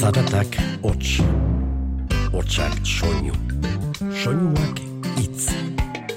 [0.00, 1.18] Zaratak hots,
[2.32, 3.34] hotsak soinu,
[4.22, 4.78] soinuak
[5.18, 5.50] hitz.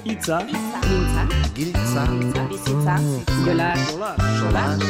[0.08, 0.38] Itza,
[0.88, 1.24] Mintza,
[1.54, 2.04] Giltza,
[2.48, 2.94] bizitza,
[3.44, 3.68] jola,
[4.40, 4.80] solas,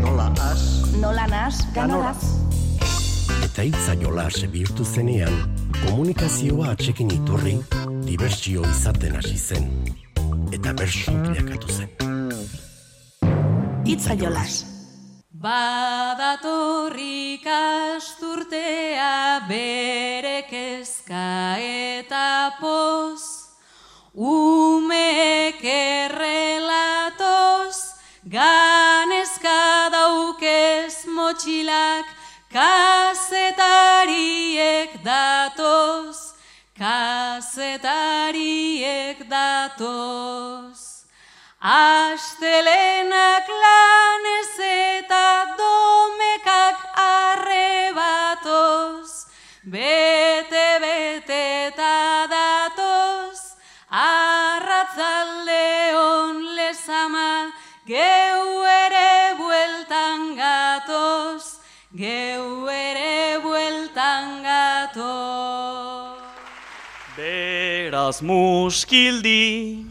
[0.00, 0.30] nola.
[0.40, 0.64] As,
[0.96, 1.26] nola.
[1.28, 2.24] Nas, ganoraz.
[3.44, 5.36] Eta hitza jolas bihurtu zenean,
[5.82, 7.58] komunikazioa atxekin iturri,
[8.08, 9.68] dibertsio izaten hasi zen.
[10.56, 11.92] Eta bersu bilakatu zen.
[13.84, 14.67] Itza jolas.
[15.38, 23.54] Badatorrik asturtea bere kezka eta poz,
[24.14, 27.78] umek errelatoz,
[28.26, 32.06] ganezka daukez motxilak,
[32.50, 33.30] kazetariek
[35.06, 36.34] datoz,
[36.74, 41.06] kazetariek datoz.
[41.62, 43.87] Astelenak lanez
[49.68, 53.40] arrebatoz, bete-bete eta datoz,
[53.90, 57.52] arratzalde on lezama,
[57.86, 61.58] geu ere bueltan gatoz,
[61.94, 66.18] geu ere bueltan gatoz.
[67.16, 69.84] beraz muskildi,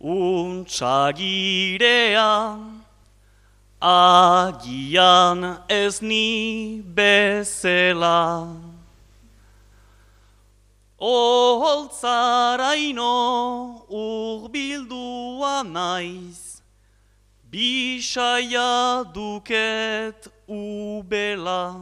[0.00, 1.14] untsagirea,
[3.80, 8.63] agian ez ni bezela.
[11.04, 16.62] Oholtzaraino urbildua naiz,
[17.50, 21.76] bisaia duket ubela.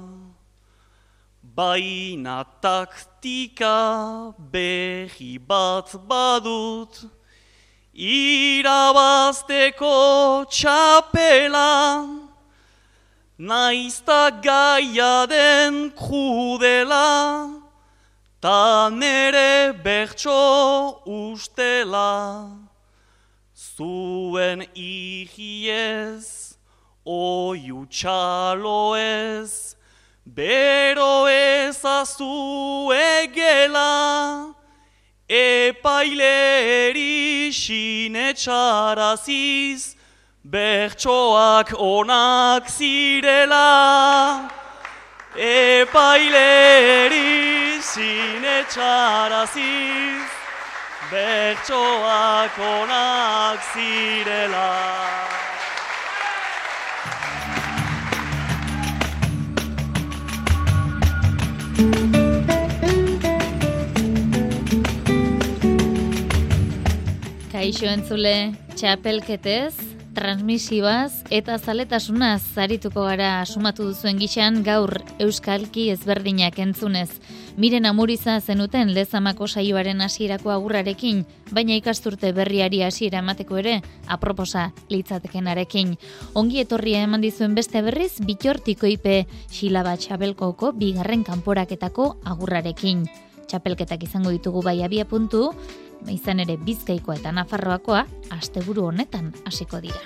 [1.55, 7.05] Baina taktika behi bat badut,
[7.95, 12.09] irabazteko txapela,
[13.39, 17.62] naizta gaia den krudela,
[18.43, 22.51] ta nere bertso ustela,
[23.55, 26.59] zuen ihiez,
[27.07, 29.77] oiu txaloez,
[30.25, 34.55] Bero ezazu egela,
[35.29, 37.03] epaileri
[37.53, 39.97] sinetxaraziz,
[40.45, 44.49] bertsoak onak zirela.
[45.37, 46.41] Epaileri
[47.93, 50.29] sinetxaraziz,
[51.11, 54.71] bertsoak onak zirela.
[67.53, 68.37] Kaixo entzule,
[68.75, 77.09] txapelketez, transmisibaz eta zaletasunaz zarituko gara sumatu duzuen gixan gaur euskalki ezberdinak entzunez.
[77.57, 83.75] Miren amuriza zenuten lezamako saioaren hasierako agurrarekin, baina ikasturte berriari hasiera emateko ere
[84.07, 85.97] aproposa litzatekenarekin.
[86.35, 93.05] Ongi etorria eman dizuen beste berriz bitortiko ipe xilaba txabelkoko bigarren kanporaketako agurrarekin.
[93.53, 95.51] Txapelketak izango ditugu bai abia puntu,
[96.09, 100.01] izan ere Bizkaikoa eta Nafarroakoa asteburu honetan hasiko dira.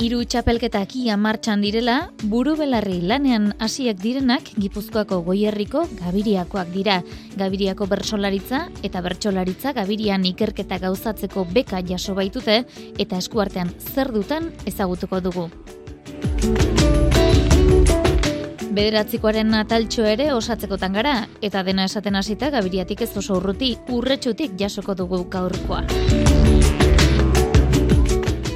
[0.00, 1.96] Hiru txapelketak ia martxan direla,
[2.28, 6.98] buru belarri lanean hasiak direnak Gipuzkoako goierriko Gabiriakoak dira.
[7.40, 12.62] Gabiriako bertsolaritza eta bertsolaritza Gabirian ikerketa gauzatzeko beka jaso baitute
[12.98, 15.48] eta eskuartean zer duten ezagutuko dugu.
[18.70, 24.94] Bederatzikoaren ataltxo ere osatzekotan gara, eta dena esaten hasita gabiriatik ez oso urruti, urretxutik jasoko
[24.94, 25.82] dugu gaurkoa.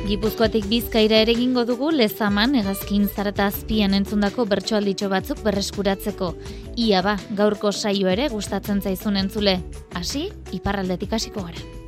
[0.07, 6.35] Gipuzkoatik bizkaira ere egingo dugu lezaman hegazkin zarata azpian entzundako bertsoalditxo batzuk berreskuratzeko.
[6.79, 9.59] Ia ba, gaurko saio ere gustatzen zaizun entzule.
[9.99, 11.84] Hasi, iparraldetik hasiko gara.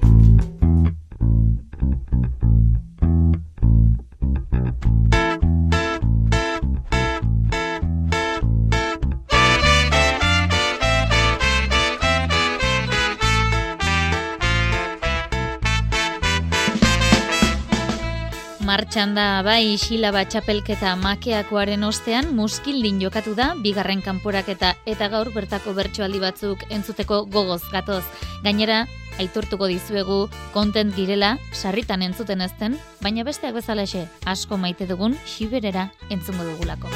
[18.76, 25.72] Martxan da bai xilaba txapelketa makeakoaren ostean muskildin jokatu da bigarren kanporaketa eta gaur bertako
[25.78, 28.02] bertsoaldi batzuk entzuteko gogoz gatoz.
[28.44, 28.82] Gainera,
[29.16, 30.18] aitortuko dizuegu
[30.52, 36.92] kontent girela sarritan entzuten ezten, baina besteak bezalaxe asko maite dugun xiberera entzungo dugulako.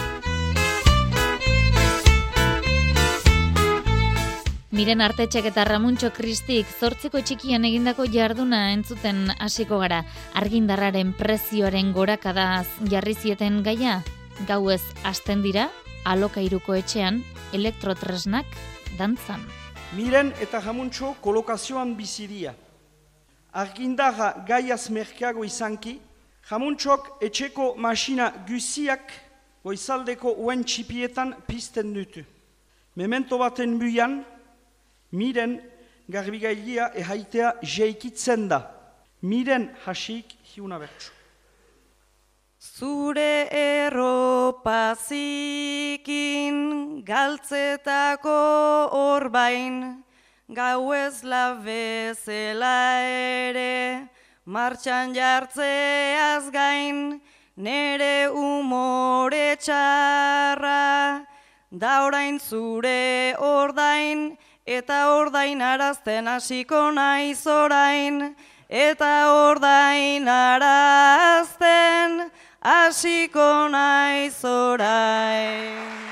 [4.71, 10.05] Miren Artetxek eta Ramuntxo Kristik zortzeko txikian egindako jarduna entzuten hasiko gara.
[10.39, 13.97] Argindarraren prezioaren gorakadaz jarri zieten gaia,
[14.47, 15.67] gauez hasten dira,
[16.07, 17.19] alokairuko etxean,
[17.51, 18.47] elektrotresnak
[18.95, 19.43] dantzan.
[19.99, 22.55] Miren eta jamuntxo kolokazioan biziria.
[23.51, 25.99] Argindarra gaiaz merkeago izanki,
[26.47, 29.19] jamuntxok etxeko masina guziak
[29.67, 32.23] goizaldeko uen txipietan pizten dutu.
[32.95, 34.23] Memento baten buian,
[35.13, 35.61] miren
[36.09, 38.61] garbigailia ehaitea jeikitzen da.
[39.23, 41.13] Miren hasik hiuna bertsu.
[42.61, 46.57] Zure erropa zikin
[47.05, 48.37] galtzetako
[48.93, 50.05] orbain,
[50.49, 54.09] gauez labezela ere,
[54.45, 57.21] martxan jartzeaz gain,
[57.57, 61.25] nere umore txarra,
[61.71, 64.37] da orain zure ordain,
[64.67, 68.37] eta ordain arazten hasiko naiz orain,
[68.69, 72.31] eta ordain arazten
[72.63, 76.11] hasiko naiz orain.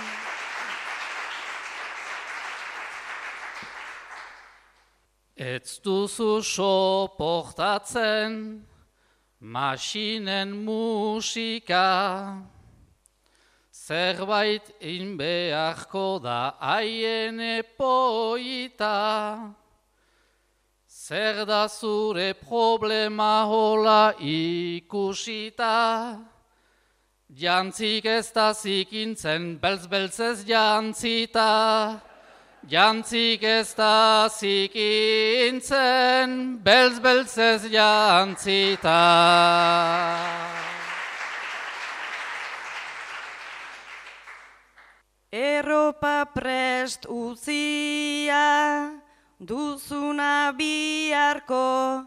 [5.38, 8.66] Ez duzu soportatzen
[9.40, 12.42] masinen musika,
[13.88, 19.54] zerbait inbeharko da haien epoita.
[20.86, 26.18] Zer da zure problema hola ikusita,
[27.32, 32.00] jantzik ez da zikintzen belz-beltzez jantzita.
[32.68, 36.28] Jantzik ez da zikintzen
[36.60, 38.98] belz-beltzez jantzita.
[45.30, 48.96] Erropa prest utzia,
[49.38, 52.06] duzuna biharko,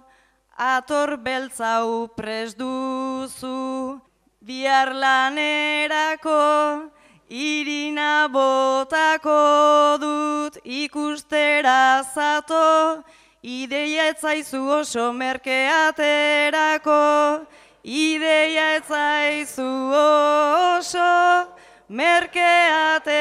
[0.58, 4.02] ator beltzau prest duzu,
[4.42, 6.90] bihar lanerako,
[7.30, 13.06] irina botako dut ikustera zato,
[13.44, 17.46] ideia etzaizu oso merkeaterako,
[17.86, 21.61] ideia etzaizu oso
[21.92, 23.12] merkeaterako.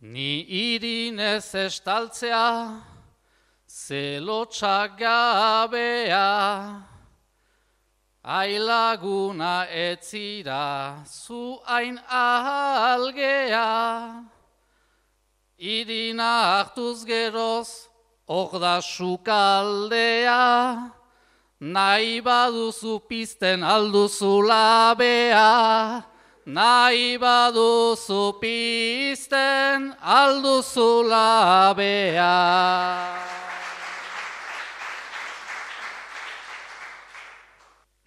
[0.00, 2.82] Ni irinez estaltzea,
[3.66, 6.28] zelotxak gabea,
[8.22, 13.72] ailaguna etzira, zu hain ahalgea,
[15.58, 17.88] irina hartuz geroz,
[18.28, 20.44] hor da sukaldea,
[21.60, 26.04] nahi baduzu pizten alduzu labea,
[26.46, 32.36] nahi baduzu pizten alduzu labea.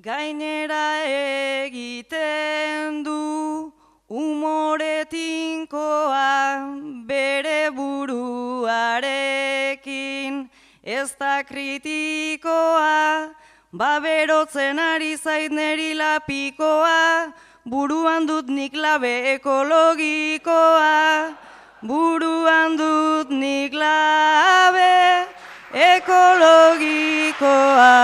[0.01, 3.73] Gainera egiten du
[4.07, 6.63] umoretinkoa
[7.05, 10.49] bere buruarekin
[10.83, 13.35] ez da kritikoa
[13.73, 17.33] baberotzen ari zait neri lapikoa
[17.65, 21.35] buruan dut nik labe ekologikoa.
[21.81, 25.27] Buruan dut nik labe
[25.71, 27.95] ekologikoa.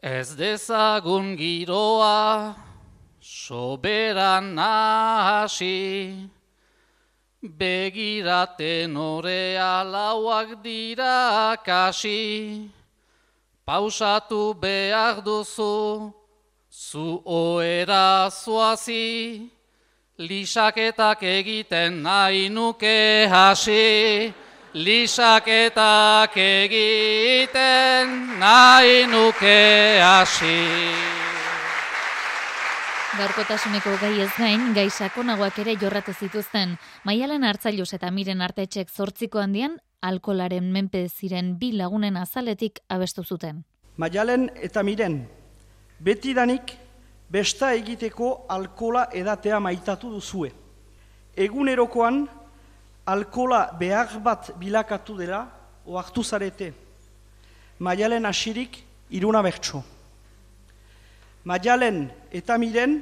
[0.00, 2.54] Ez dezagun giroa,
[3.20, 6.30] soberan nahasi,
[7.42, 12.70] begiraten orea lauak dira kasi,
[13.66, 16.12] pausatu behar duzu,
[16.70, 19.50] zu oera zuazi,
[20.18, 24.34] lisaketak egiten nahi nuke hasi,
[24.74, 31.17] lisaketak egiten nahi nuke hasi.
[33.16, 36.74] Gaurkotasuneko gai ez gain, gai sakonagoak ere jorratu zituzten.
[37.08, 43.64] Maialen hartzailuz eta miren artetxek zortziko handian, alkolaren menpe ziren bi lagunen azaletik abestu zuten.
[43.96, 45.22] Maialen eta miren,
[46.04, 46.76] betidanik
[47.32, 50.52] besta egiteko alkola edatea maitatu duzue.
[51.34, 52.26] Egunerokoan,
[53.06, 55.46] alkola behar bat bilakatu dela,
[55.86, 56.74] oartu zarete.
[57.78, 59.82] Maialen asirik iruna bertso.
[61.48, 62.98] Maialen eta miren,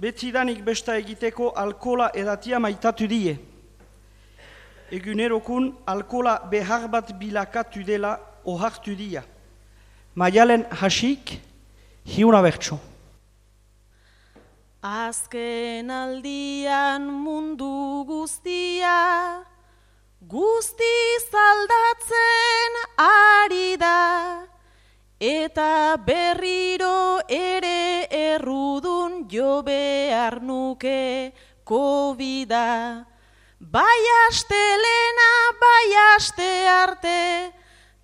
[0.00, 3.34] betidanik besta egiteko alkola edatia maitatu die.
[4.96, 8.14] Egunerokun alkola behar bat bilakatu dela
[8.48, 9.22] ohartu dia.
[10.14, 11.34] Maialen hasik,
[12.14, 12.78] hiuna bertso.
[14.82, 18.96] Azken aldian mundu guztia,
[20.32, 20.96] guzti
[21.28, 24.48] zaldatzen ari da,
[25.22, 31.30] eta berriro ere errudun jo behar nuke
[31.64, 33.06] COVID-a.
[33.60, 37.52] Bai astelena, bai aste arte,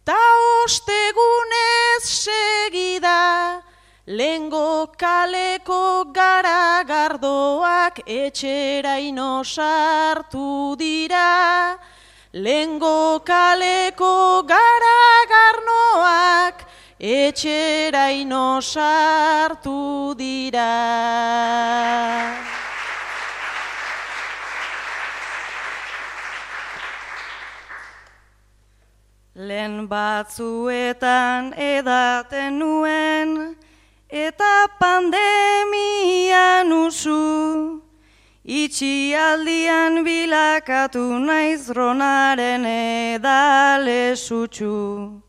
[0.07, 0.23] ta
[0.63, 3.65] ostegunez segida,
[4.07, 9.03] lengo kaleko garagardoak etxera
[9.43, 11.77] sartu dira.
[12.33, 16.68] Lengo kaleko garagarnoak
[17.01, 18.11] etxera
[18.61, 20.75] sartu dira.
[29.35, 33.57] Lehen batzuetan edaten nuen,
[34.11, 37.81] eta pandemian usu,
[38.45, 45.28] itxialdian bilakatu naiz ronaren edale sutxu.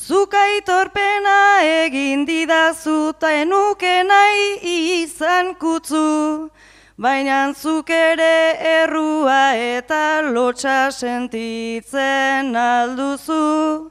[0.00, 6.48] Zukaitorpena egin didazu ta enuke nahi izan kutzu,
[6.96, 13.90] baina zuk ere errua eta lotxa sentitzen alduzu.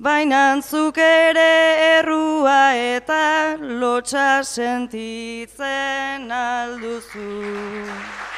[0.00, 1.52] Baina zuk ere
[1.92, 8.33] errua eta lotxa sentitzen alduzu.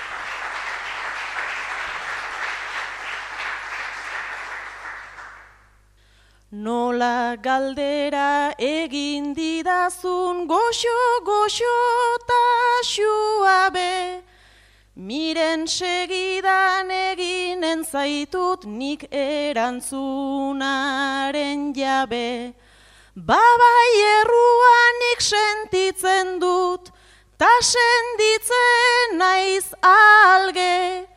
[6.52, 12.34] Nola galdera egin didazun goxo goxo ta
[12.84, 14.22] xuabe,
[14.94, 22.54] miren segidan eginen zaitut nik erantzunaren jabe.
[23.16, 26.92] Babai erruanik sentitzen dut,
[27.36, 31.08] ta senditzen naiz alge,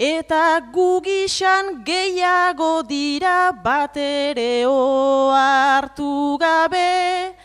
[0.00, 7.36] Eta gugisan gehiago dira bat ere hartu gabe.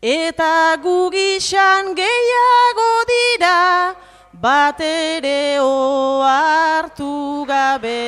[0.00, 3.94] Eta gugisan gehiago dira
[4.32, 5.60] bat ere
[6.24, 8.00] hartu gabe.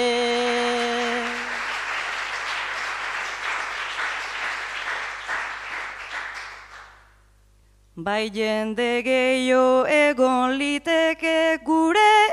[7.97, 12.30] Bai jende gehiago egon liteke gure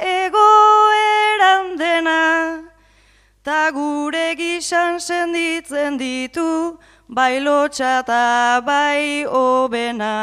[3.48, 6.76] ta gure gizan senditzen ditu,
[7.08, 10.16] bai lotxa ta bai obena.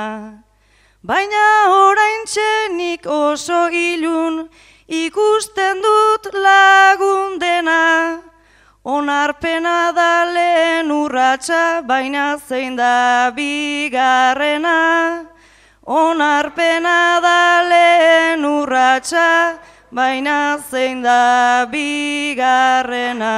[1.08, 4.44] Baina orain txenik oso ilun,
[4.88, 8.20] ikusten dut lagun dena,
[8.84, 15.24] Onarpena da lehen urratsa, baina zein da bigarrena.
[15.86, 17.40] Onarpena da
[17.70, 19.56] lehen urratsa,
[19.94, 23.34] baina zein da bigarrena.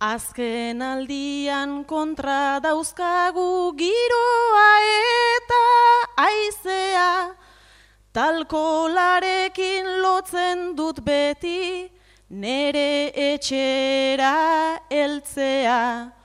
[0.00, 5.64] Azken aldian kontra dauzkagu giroa eta
[6.26, 7.08] aizea,
[8.12, 11.88] talkolarekin lotzen dut beti,
[12.28, 14.36] nere etxera
[14.90, 16.17] eltzea.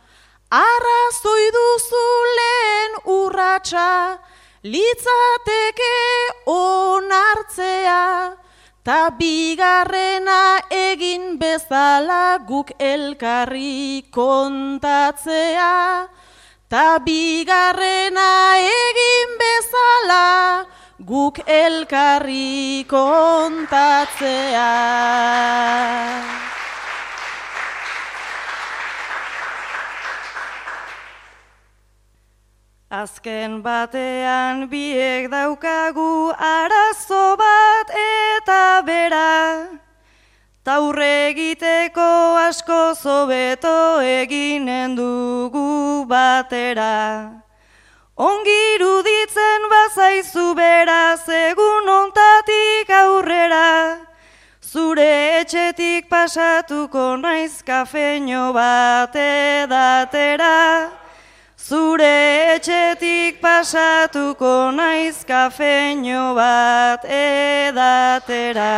[0.54, 2.08] Arrazoi duzu
[2.38, 4.20] lehen urratsa,
[4.62, 5.96] litzateke
[6.54, 8.04] onartzea,
[8.86, 15.74] ta bigarrena egin bezala guk elkarri kontatzea.
[16.70, 18.30] Ta bigarrena
[18.62, 20.30] egin bezala
[21.02, 24.70] guk elkarri kontatzea.
[32.94, 39.66] Azken batean biek daukagu arazo bat eta bera,
[40.64, 47.34] taurre egiteko asko zobeto eginen dugu batera.
[48.14, 53.98] Ongi iruditzen bazaizu beraz egun ontatik aurrera,
[54.62, 61.02] zure etxetik pasatuko naiz kafeño bat edatera.
[61.64, 68.72] Zure etxetik pasatuko naiz kafeño bat edatera.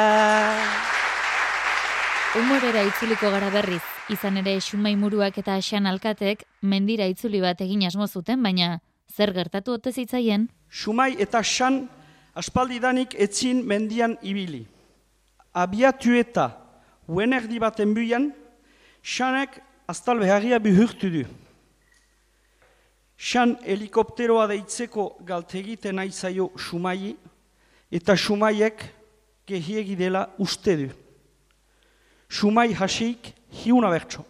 [2.37, 3.81] Humorera itzuliko gara berriz,
[4.13, 8.77] izan ere xumaimuruak eta xan alkatek mendira itzuli bat egin asmo zuten, baina
[9.09, 10.45] zer gertatu ote zitzaien?
[10.69, 11.87] Xumai eta xan
[12.37, 14.61] aspaldidanik etzin mendian ibili.
[15.57, 16.51] Abiatu eta
[17.07, 18.29] uen erdi baten buian,
[19.01, 19.57] xanek
[19.89, 21.25] aztal beharria bihurtu du.
[23.17, 27.15] San helikopteroa deitzeko galtegiten aizaio sumai,
[27.91, 28.83] eta sumaiek
[29.47, 30.89] gehiegi dela uste du.
[32.29, 33.31] Sumai hasik
[33.63, 34.25] hiuna bertso.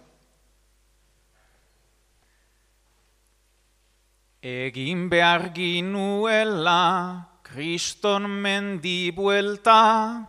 [4.46, 10.28] Egin behar ginuela kriston mendi buelta,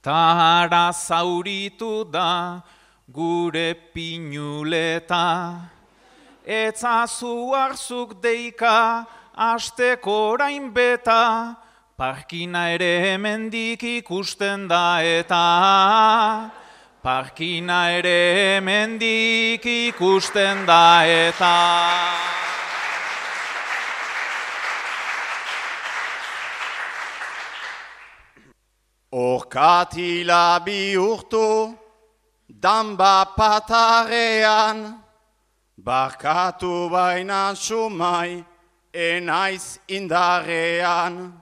[0.00, 2.62] ta zauritu da
[3.12, 5.79] gure pinuleta.
[6.50, 9.06] Etzazu arzuk deika,
[9.38, 11.54] asteko orain beta,
[11.96, 16.50] parkina ere hemendik ikusten da eta.
[17.04, 21.54] Parkina ere hemendik ikusten da eta.
[29.12, 31.78] Orkatila bihurtu,
[32.50, 35.09] danba patarean,
[35.84, 38.44] barkatu baina sumai,
[38.92, 41.32] enaiz indarrean.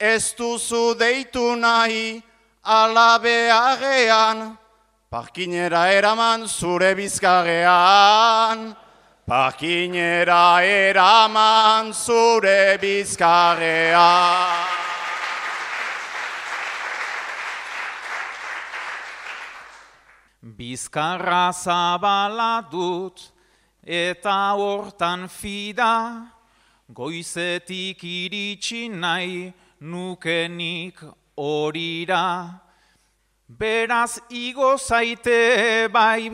[0.00, 2.22] Ez duzu deitu nahi,
[2.64, 4.56] alabearean,
[5.10, 8.76] parkinera eraman zure bizkarrean.
[9.28, 14.66] Parkinera eraman zure bizkarrean.
[20.42, 23.39] Bizkarra zabala dut
[23.90, 26.30] eta hortan fida,
[26.94, 31.02] goizetik iritsi nahi nukenik
[31.36, 32.60] horira.
[33.48, 36.30] Beraz igo zaite bai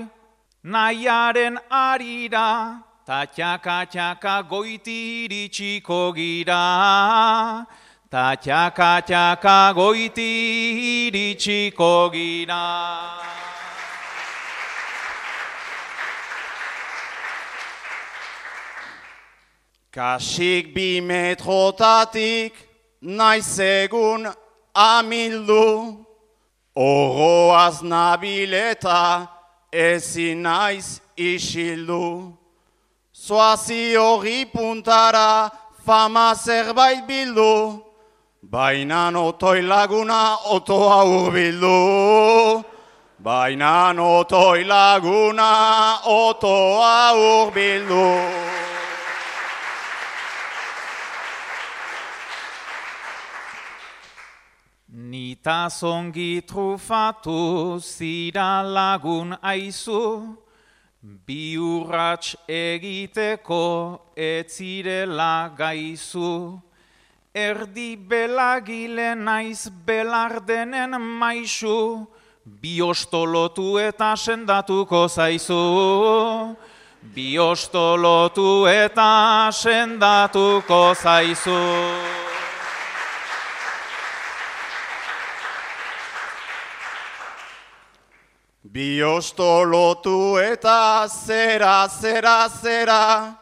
[0.63, 7.65] nahiaren arira, ta txaka goiti iritsiko gira.
[8.11, 13.46] Ta txaka txaka goiti iritsiko gira.
[19.97, 22.53] Kasik bi metrotatik
[23.01, 24.27] naiz egun
[24.75, 26.05] amildu,
[26.77, 29.27] Oroaz nabileta
[29.73, 32.37] ezin naiz isildu.
[33.27, 35.51] Zoazi hori puntara
[35.87, 37.81] fama zerbait bildu,
[38.43, 42.65] Bainan otoi laguna otoa urbildu.
[43.25, 45.51] Bainan otoi laguna
[46.05, 48.56] otoa urbildu.
[55.47, 60.37] Nita zongi trufatu zira lagun aizu,
[61.25, 66.61] bi urrats egiteko etzirela gaizu.
[67.33, 72.09] Erdi belagile naiz belardenen maisu,
[72.45, 76.57] bi ostolotu eta sendatuko zaizu.
[77.15, 82.26] Bi ostolotu eta sendatuko zaizu.
[88.77, 93.35] Biosto lotu eta zera, zera, zera,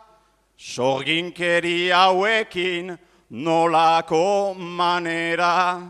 [0.56, 2.96] sorginkeri hauekin
[3.30, 5.82] nolako manera.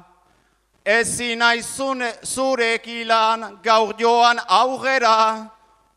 [0.86, 5.50] Ezin aizune zurek ilan gaur joan aurrera,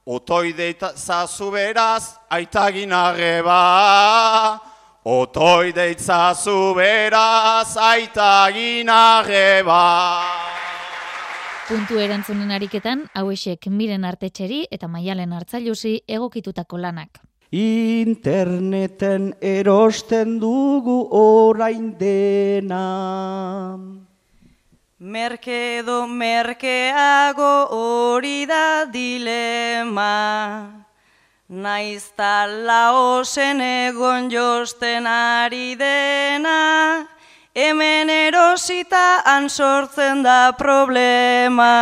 [0.06, 4.60] otoide zazu beraz aitagin arreba.
[5.06, 9.88] Otoide zazu beraz aitagin arreba.
[11.68, 17.20] Puntu erantzunen ariketan, hauesek miren artetxeri eta maialen hartzailusi egokitutako lanak.
[17.52, 22.86] Interneten erosten dugu orain dena.
[25.00, 30.16] Merkedo merkeago hori da dilema.
[31.50, 37.17] Naiz tala osen egon josten ari dena.
[37.58, 41.74] Hemen erosita han sortzen da problema.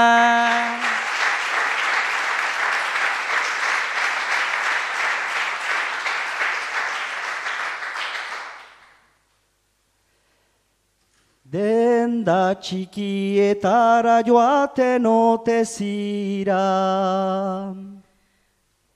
[11.43, 16.63] Denda txikietara joaten ote zira.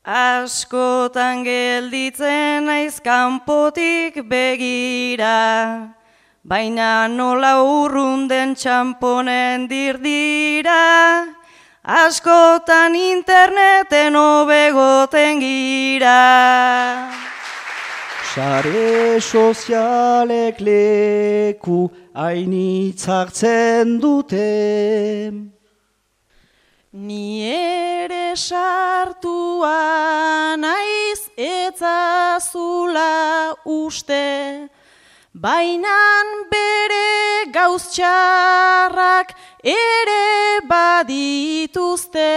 [0.08, 5.99] Askotan gelditzen naiz kanpotik begira.
[6.50, 11.30] Baina nola urrunden txamponen dirdira,
[11.86, 16.16] askotan interneten obegoten gira.
[18.34, 21.84] Sare sozialek leku
[22.18, 24.50] hainitzartzen dute,
[26.92, 29.78] Ni ere sartua
[30.58, 33.06] naiz etzazula
[33.64, 34.26] uste,
[35.40, 39.32] bainan bere gauztxarrak
[39.64, 42.32] ere badituzte,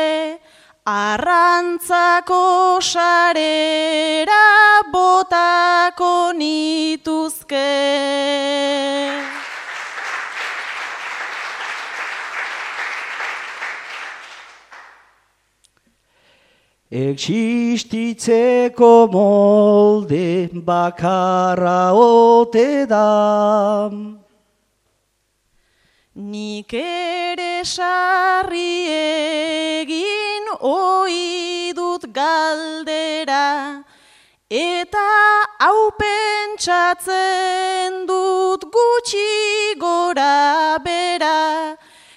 [0.86, 4.46] arrantzako sarera
[4.94, 7.66] botako nituzke.
[16.92, 23.88] Existitzeko molde bakarra ote da.
[26.14, 33.80] Nik ere sarri egin oi dut galdera,
[34.52, 35.08] eta
[35.64, 41.72] hau pentsatzen dut gutxi gora bera,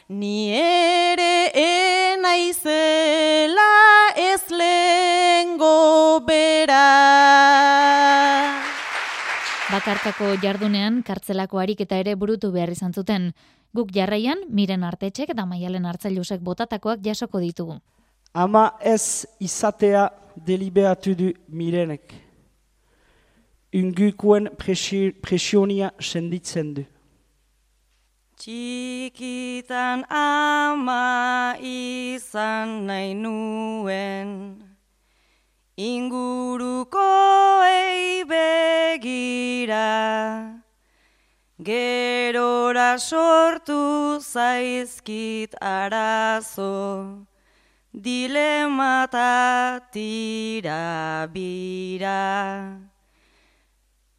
[0.09, 3.84] ni ere enaizela
[6.65, 8.61] bera.
[9.69, 13.33] Bakarkako jardunean kartzelako ariketa ere burutu behar izan zuten.
[13.75, 17.79] Guk jarraian, miren artetxek eta maialen hartzailusek botatakoak jasoko ditugu.
[18.33, 20.09] Ama ez izatea
[20.47, 22.13] deliberatu du mirenek.
[23.75, 26.85] Ungukuen presi, presionia senditzen du.
[28.39, 34.64] Txikitan ama izan nahi nuen,
[35.77, 37.05] inguruko
[38.27, 39.83] begira,
[41.61, 47.27] gerora sortu zaizkit arazo,
[47.93, 52.79] dilemata tira bira.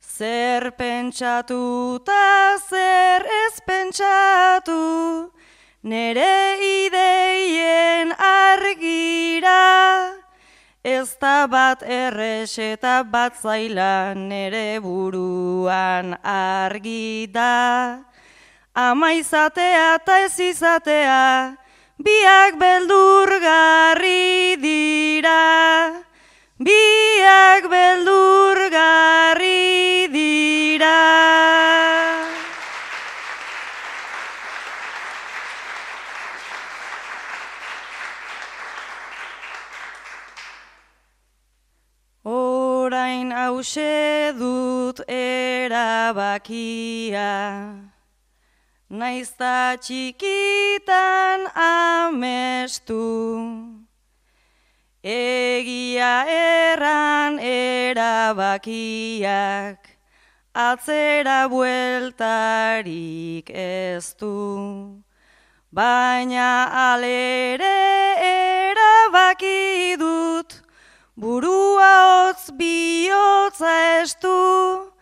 [0.01, 5.31] Zer pentsatu ta zer ez pentsatu,
[5.83, 10.26] nere ideien argira,
[10.87, 17.99] ez da bat errex eta bat zaila nere buruan argi da.
[18.70, 21.57] Ama izatea eta ez izatea,
[21.99, 25.42] biak beldurgarri dira.
[26.62, 28.15] Biak beldurgarri
[46.46, 47.90] erabakia,
[48.88, 53.02] naizta txikitan amestu.
[55.02, 58.78] Egia erran erabakiak,
[60.54, 65.02] atzera bueltarik ez du.
[65.72, 70.62] Baina alere erabaki dut,
[71.16, 74.95] burua hotz bihotza estu,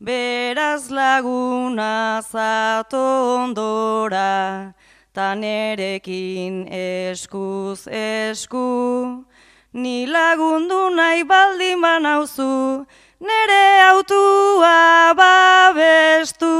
[0.00, 4.74] beraz laguna zato ondora,
[5.12, 9.24] tanerekin eskuz esku.
[9.72, 12.86] Ni lagundu nahi baldin banauzu,
[13.20, 16.54] nere autua babestu.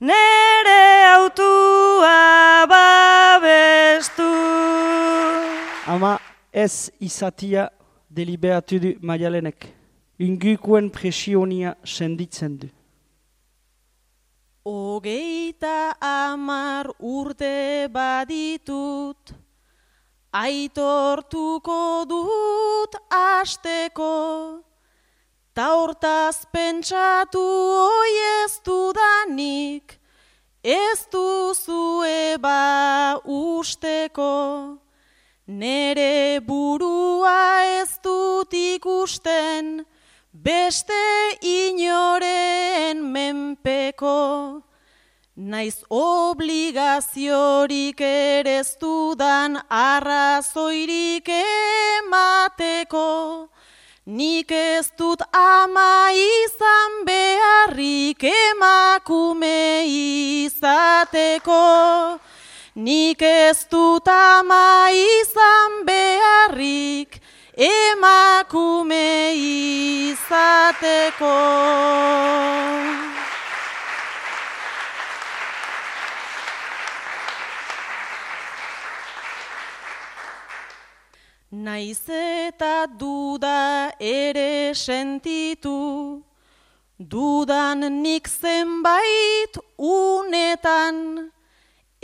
[0.00, 0.82] Nere
[1.16, 4.28] autua babestu.
[5.86, 6.18] Ama
[6.52, 7.70] ez izatia
[8.10, 9.83] deliberatu du maialenek.
[10.14, 12.68] Ungukuen presionia senditzen du.
[14.64, 19.34] Ogeita amar urte baditut,
[20.30, 24.62] aitortuko dut asteko,
[25.52, 28.14] ta hortaz pentsatu oi
[28.46, 29.98] ez dudanik,
[30.62, 34.78] ez duzue ba usteko.
[35.46, 36.53] Nere burua
[40.64, 41.04] beste
[41.44, 44.64] inoren menpeko.
[45.36, 53.08] Naiz obligaziorik ere ez dudan arrazoirik emateko.
[54.06, 59.84] Nik ez dut ama izan beharrik emakume
[60.46, 61.60] izateko.
[62.74, 67.23] Nik ez dut ama izan beharrik
[67.56, 69.34] emakume
[70.10, 71.34] izateko.
[81.50, 86.22] Naiz eta duda ere sentitu,
[86.98, 91.30] dudan nik zenbait unetan,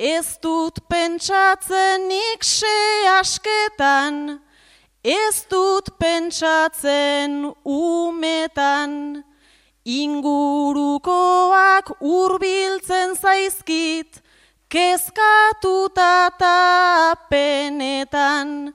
[0.00, 2.78] Ez dut pentsatzen nik se
[3.20, 4.40] asketan,
[5.02, 9.24] ez dut pentsatzen umetan,
[9.84, 14.22] ingurukoak hurbiltzen zaizkit,
[14.68, 16.30] kezkatuta
[17.30, 18.74] penetan,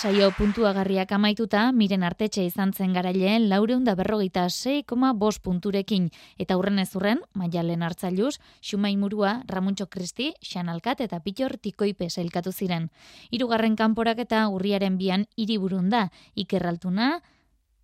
[0.00, 6.06] Saio puntuagarriak amaituta, miren artetxe izan zen garaileen laureun berrogeita 6,5 punturekin.
[6.38, 12.50] Eta hurren ez hurren, maialen hartzailuz, Xumai Murua, Ramuntxo Kristi, Xanalkat eta Pitor Tikoipe sailkatu
[12.50, 12.88] ziren.
[13.30, 17.20] Hirugarren kanporak eta urriaren bian hiriburun da, ikerraltuna,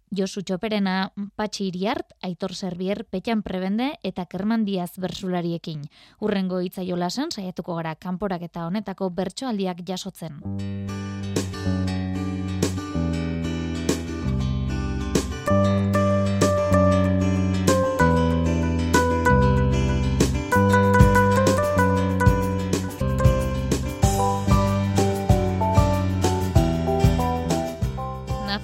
[0.09, 5.85] Josu Txoperena, Patxi Iriart, Aitor Serbier, Petxan Prebende eta Kerman Diaz bersulariekin.
[6.25, 10.41] Urrengo itzaiolasen saiatuko gara kanporak eta honetako bertsoaldiak jasotzen.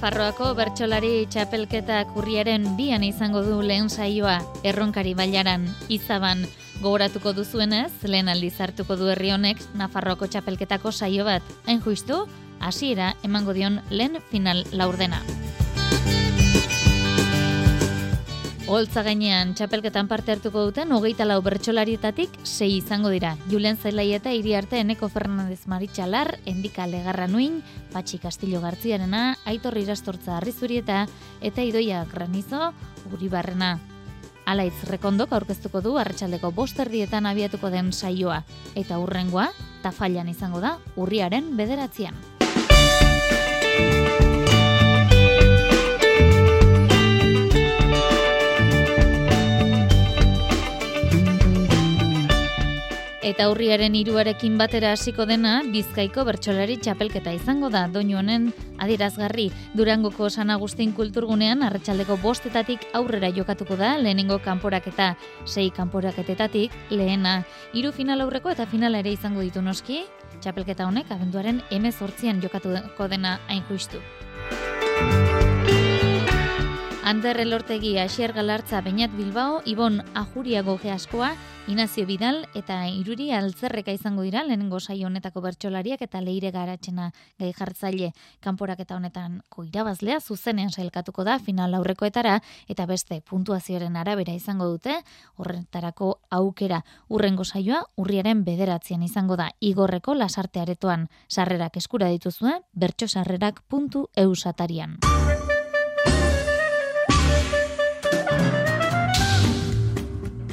[0.02, 6.42] Nafarroako bertsolari txapelketa kurriaren bian izango du lehen saioa, erronkari bailaran, izaban,
[6.82, 12.24] gogoratuko duzuenez, lehen aldiz hartuko du herri honek Nafarroako txapelketako saio bat, hain justu,
[12.58, 15.22] hasiera emango dion lehen final laurdena.
[18.72, 23.34] Holtza gainean txapelketan parte hartuko duten hogeita lau bertsolarietatik sei izango dira.
[23.50, 27.60] Julen Zailai eta hiri arte Eneko Fernandez Maritxalar, Endika Legarra Nuin,
[27.92, 31.04] Patxi Castillo Gartziarena, Aitor Irastortza Arrizurieta
[31.42, 32.72] eta Idoia Granizo
[33.12, 33.74] Uribarrena.
[34.48, 38.40] Alaitz rekondok aurkeztuko du arratsaldeko bosterdietan abiatuko den saioa.
[38.72, 39.50] Eta hurrengoa,
[39.84, 42.16] tafailan izango da, urriaren bederatzean.
[53.22, 58.48] Eta urriaren hiruarekin batera hasiko dena Bizkaiko bertsolari txapelketa izango da doinu honen
[58.82, 59.44] adierazgarri.
[59.78, 65.12] Durangoko San Agustin kulturgunean arratsaldeko bostetatik aurrera jokatuko da lehenengo kanporaketa
[65.46, 67.44] sei kanporaketetatik lehena.
[67.72, 70.02] Hiru final aurreko eta finala ere izango ditu noski.
[70.42, 74.02] Txapelketa honek abenduaren 18an jokatuko dena hain justu.
[77.04, 81.34] Ander Elortegi, Asier Galartza, Beñat Bilbao, Ibon Ajuriago Geaskoa,
[81.66, 87.52] Inazio Bidal eta Iruri Altzerreka izango dira lehenengo saio honetako bertsolariak eta leire garatzena gai
[87.54, 94.66] jartzaile kanporak eta honetan irabazlea zuzenean sailkatuko da final aurrekoetara eta beste puntuazioaren arabera izango
[94.66, 94.98] dute
[95.36, 96.82] horretarako aukera.
[97.08, 99.50] Urrengo saioa urriaren bederatzean izango da.
[99.60, 104.98] Igorreko lasartearetoan sarrerak eskura dituzue bertsosarrerak.eu satarian.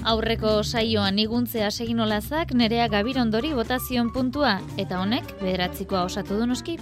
[0.10, 6.78] Aurreko saioan iguntzea segin olazak nerea gabirondori botazion puntua eta honek bederatzikoa osatu du noski.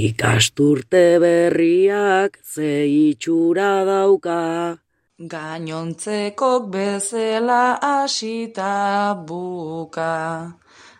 [0.00, 4.40] Ikasturte berriak ze itxura dauka.
[5.34, 10.16] Gainontzekok bezela asita buka.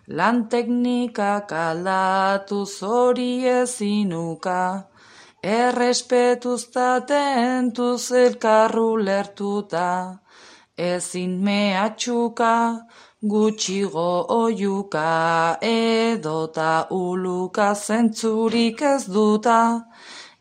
[0.06, 4.89] Lan teknikak aldatu zori ezinuka.
[5.42, 10.20] Errespetuztaten tuz elkarru lertuta,
[10.76, 12.84] ezin mehatxuka,
[13.22, 19.86] gutxigo oiuka, edota uluka zentzurik ez duta,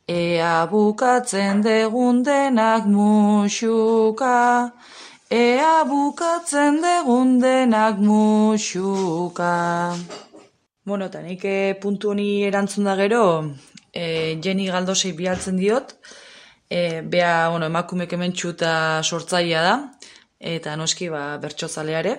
[0.06, 4.74] ea bukatzen degundenak musuka,
[5.32, 9.96] ea bukatzen degundenak musuka.
[10.84, 13.46] Bueno, eta nik eh, puntu honi erantzun da gero,
[14.00, 15.96] e, Jenny Galdosei bialtzen diot,
[16.70, 19.76] e, bea, bueno, emakumek ementxu eta sortzaia da,
[20.40, 22.16] eta noski, ba, bertxozaleare,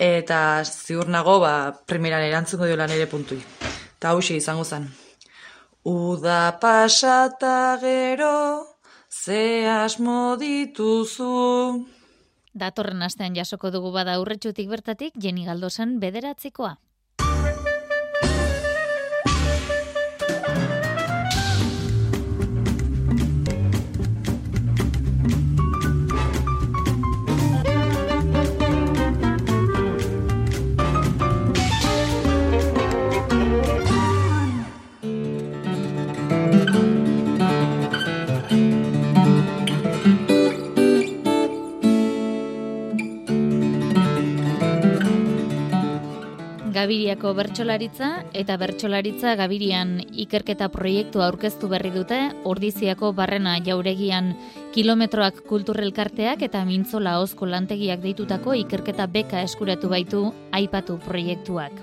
[0.00, 1.54] eta ziur nago, ba,
[1.86, 3.40] primeran erantzungo diola nere puntui.
[3.98, 4.88] Eta hausia izango zen.
[5.84, 8.76] Uda pasata gero,
[9.10, 11.84] ze asmo dituzu.
[12.54, 16.76] Datorren astean jasoko dugu bada urretxutik bertatik, Jenny Galdosen bederatzikoa.
[46.74, 52.18] Gabiriako bertsolaritza eta bertsolaritza Gabirian ikerketa proiektu aurkeztu berri dute
[52.50, 54.32] Ordiziako barrena jauregian
[54.74, 61.78] kilometroak kulturrelkarteak eta mintzola ozko lantegiak deitutako ikerketa beka eskuratu baitu aipatu proiektuak.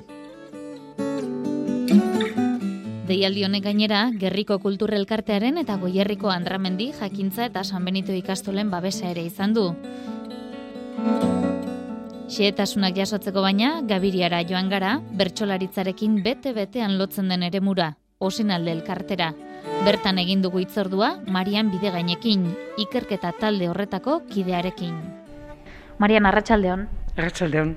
[3.07, 9.23] Deialdi honek gainera, Gerriko Kulturrelkartearen eta Goierriko Andramendi jakintza eta San Benito ikastolen babesa ere
[9.31, 9.69] izan du.
[12.31, 17.89] Xehetasunak jasotzeko baina, Gabiriara joan gara, bertsolaritzarekin bete-betean lotzen den eremura,
[18.23, 19.33] osin alde elkartera.
[19.83, 22.45] Bertan egin dugu itzordua, Marian Bidegainekin,
[22.79, 24.93] ikerketa talde horretako kidearekin.
[25.99, 26.87] Marian, arratsaldeon.
[27.17, 27.75] Arratsaldeon.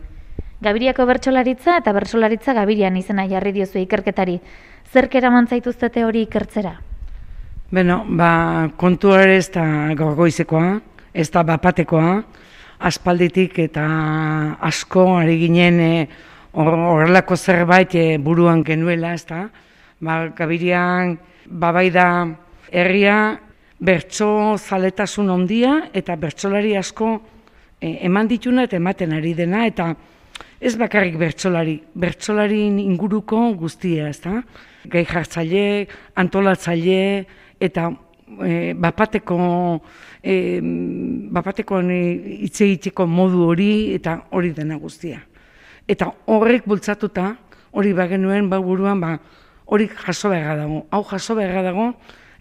[0.62, 4.38] Gabiriako bertsolaritza eta bertsolaritza Gabirian izena jarri diozu ikerketari.
[4.92, 6.76] Zerk eraman zaituztete hori ikertzera?
[7.74, 9.66] Beno, ba, kontua ere ez da
[9.98, 10.78] gorgoizekoa,
[11.10, 12.20] ez da bapatekoa,
[12.78, 13.84] aspalditik eta
[14.60, 15.92] asko ari ginen e,
[16.54, 19.48] horrelako zerbait e, buruan genuela, ez da?
[20.00, 22.08] Ba, Gabirian, babai da
[22.72, 23.38] herria
[23.78, 27.16] bertso zaletasun ondia eta bertsolari asko
[27.80, 29.92] e, eman dituna eta ematen ari dena, eta
[30.60, 34.42] ez bakarrik bertsolari, bertsolarin inguruko guztia, ez da?
[34.90, 35.86] gai jartzaile,
[36.20, 37.24] antolatzaile
[37.62, 37.88] eta
[38.44, 39.36] e, bapateko
[40.22, 40.60] e,
[41.34, 45.22] bapateko hitze egiteko modu hori eta hori dena guztia.
[45.88, 47.34] Eta horrek bultzatuta,
[47.72, 49.18] hori bagenuen ba buruan ba
[49.66, 50.86] hori jaso beharra dago.
[50.90, 51.92] Hau jaso beharra dago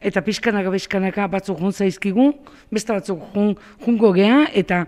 [0.04, 2.34] eta pizkanaka pizkanaka batzuk jun zaizkigu,
[2.72, 4.86] beste batzuk jun, jungo gea eta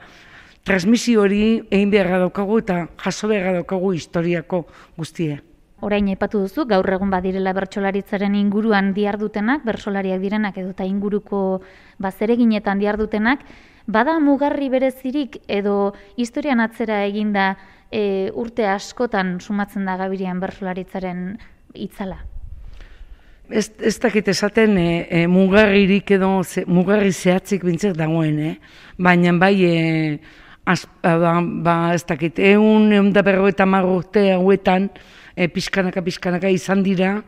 [0.66, 4.66] transmisio hori egin beharra daukagu eta jaso beharra daukagu historiako
[4.98, 5.40] guztia.
[5.84, 11.62] Orain aipatu duzu, gaur egun badirela bertsolaritzaren inguruan diardutenak, bertsolariak direnak edo ta inguruko
[12.00, 13.44] bazereginetan diardutenak,
[13.86, 17.56] bada mugarri berezirik edo historian atzera eginda
[17.92, 21.28] e, urte askotan sumatzen da gabirian bertsolaritzaren
[21.74, 22.22] itzala?
[23.50, 28.56] Ez, ez dakit esaten e, e, mugarririk edo ze, mugarri zehatzik bintzek dagoen, eh?
[28.98, 29.76] baina bai e,
[30.66, 34.90] az, ba, ba, ez dakit, egun, egun da berro eta marrote hauetan,
[35.36, 37.20] e, pizkanaka pizkanaka izan dira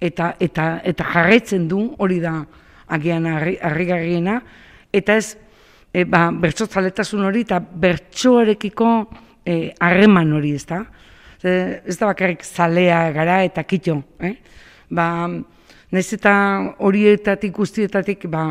[0.00, 2.40] eta eta eta jarraitzen du hori da
[2.88, 4.40] agian harrigarriena
[4.92, 5.36] eta ez
[5.92, 8.90] e, ba bertsotzaletasun hori eta bertsoarekiko
[9.44, 10.84] e, harreman hori, ezta?
[11.42, 11.52] E,
[11.86, 14.34] ez da bakarrik zalea gara eta kitxo, eh?
[14.90, 15.06] Ba,
[15.94, 16.32] nez eta
[16.82, 18.50] horietatik guztietatik, ba,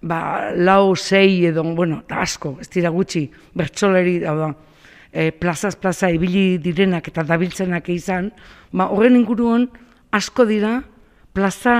[0.00, 0.20] ba,
[0.56, 4.52] lau, sei edo, bueno, asko, ez dira gutxi, bertsoleri, da,
[5.12, 8.30] e, plazaz plaza ibili direnak eta dabiltzenak izan,
[8.72, 9.68] ba, horren inguruan
[10.14, 10.80] asko dira
[11.32, 11.74] plaza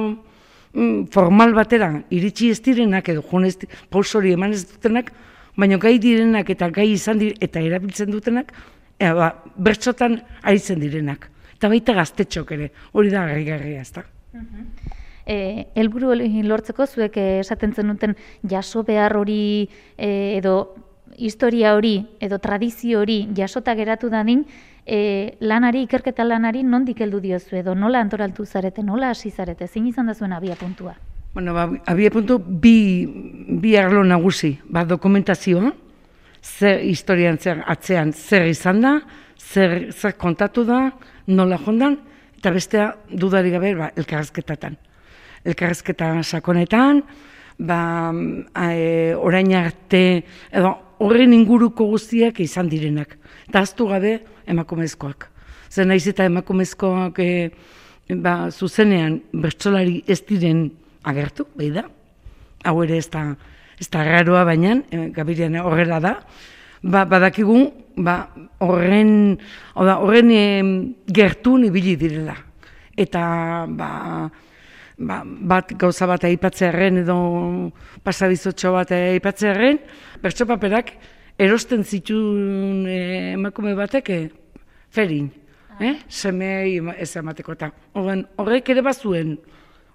[0.00, 3.56] mm, formal batera iritsi ez direnak edo jonez
[3.90, 5.12] pausori eman ez dutenak,
[5.56, 8.52] baina gai direnak eta gai izan dir, eta erabiltzen dutenak,
[8.98, 11.28] e, ba, bertxotan aritzen direnak.
[11.56, 14.06] Eta baita gaztetxok ere, hori da garri-garria, ez da.
[15.28, 16.14] E, elburu
[16.48, 18.14] lortzeko zuek esaten zenuten
[18.48, 20.54] jaso behar hori e, edo
[21.20, 24.44] historia hori edo tradizio hori jasota geratu dadin,
[24.86, 29.86] e, lanari, ikerketa lanari nondik heldu diozu edo nola antoraltu zarete, nola hasi zarete, zein
[29.86, 30.96] izan da zuen abia puntua?
[31.34, 33.06] Bueno, ba, abia puntu bi,
[33.60, 35.70] bi arlo nagusi, ba, dokumentazioa,
[36.42, 38.96] zer historian zer atzean zer izan da,
[39.38, 40.88] zer, zer kontatu da,
[41.28, 41.98] nola jondan,
[42.40, 44.76] eta bestea dudari gabe ba, elkarrezketatan.
[45.44, 47.04] Elkarrezketa sakonetan,
[47.58, 47.80] ba,
[48.66, 53.16] e, orain arte, edo horren inguruko guztiak izan direnak.
[53.48, 54.18] Eta aztu gabe
[54.50, 55.28] emakumezkoak.
[55.70, 57.30] Zer naiz eta emakumezkoak e,
[58.20, 60.66] ba, zuzenean bertsolari ez diren
[61.06, 61.86] agertu, behi da.
[62.66, 63.24] Hau ere ez da,
[63.80, 66.14] ez da raroa baina, e, gabirean horrela da.
[66.82, 67.62] Ba, badakigu
[68.00, 68.18] ba,
[68.64, 69.38] horren,
[69.74, 70.44] oda, horren e,
[71.06, 72.36] gertu nibili direla.
[73.00, 73.22] Eta
[73.68, 73.90] ba,
[75.00, 77.16] ba, bat gauza bat aipatzearen edo
[78.06, 79.80] pasabizotxo bat aipatzearen,
[80.22, 80.92] bertso paperak
[81.40, 84.24] erosten zituen eh, emakume batek eh,
[84.92, 85.30] ferin,
[85.76, 85.84] ah.
[85.92, 85.96] eh?
[86.08, 89.38] semei ez emateko eta horrek ere bazuen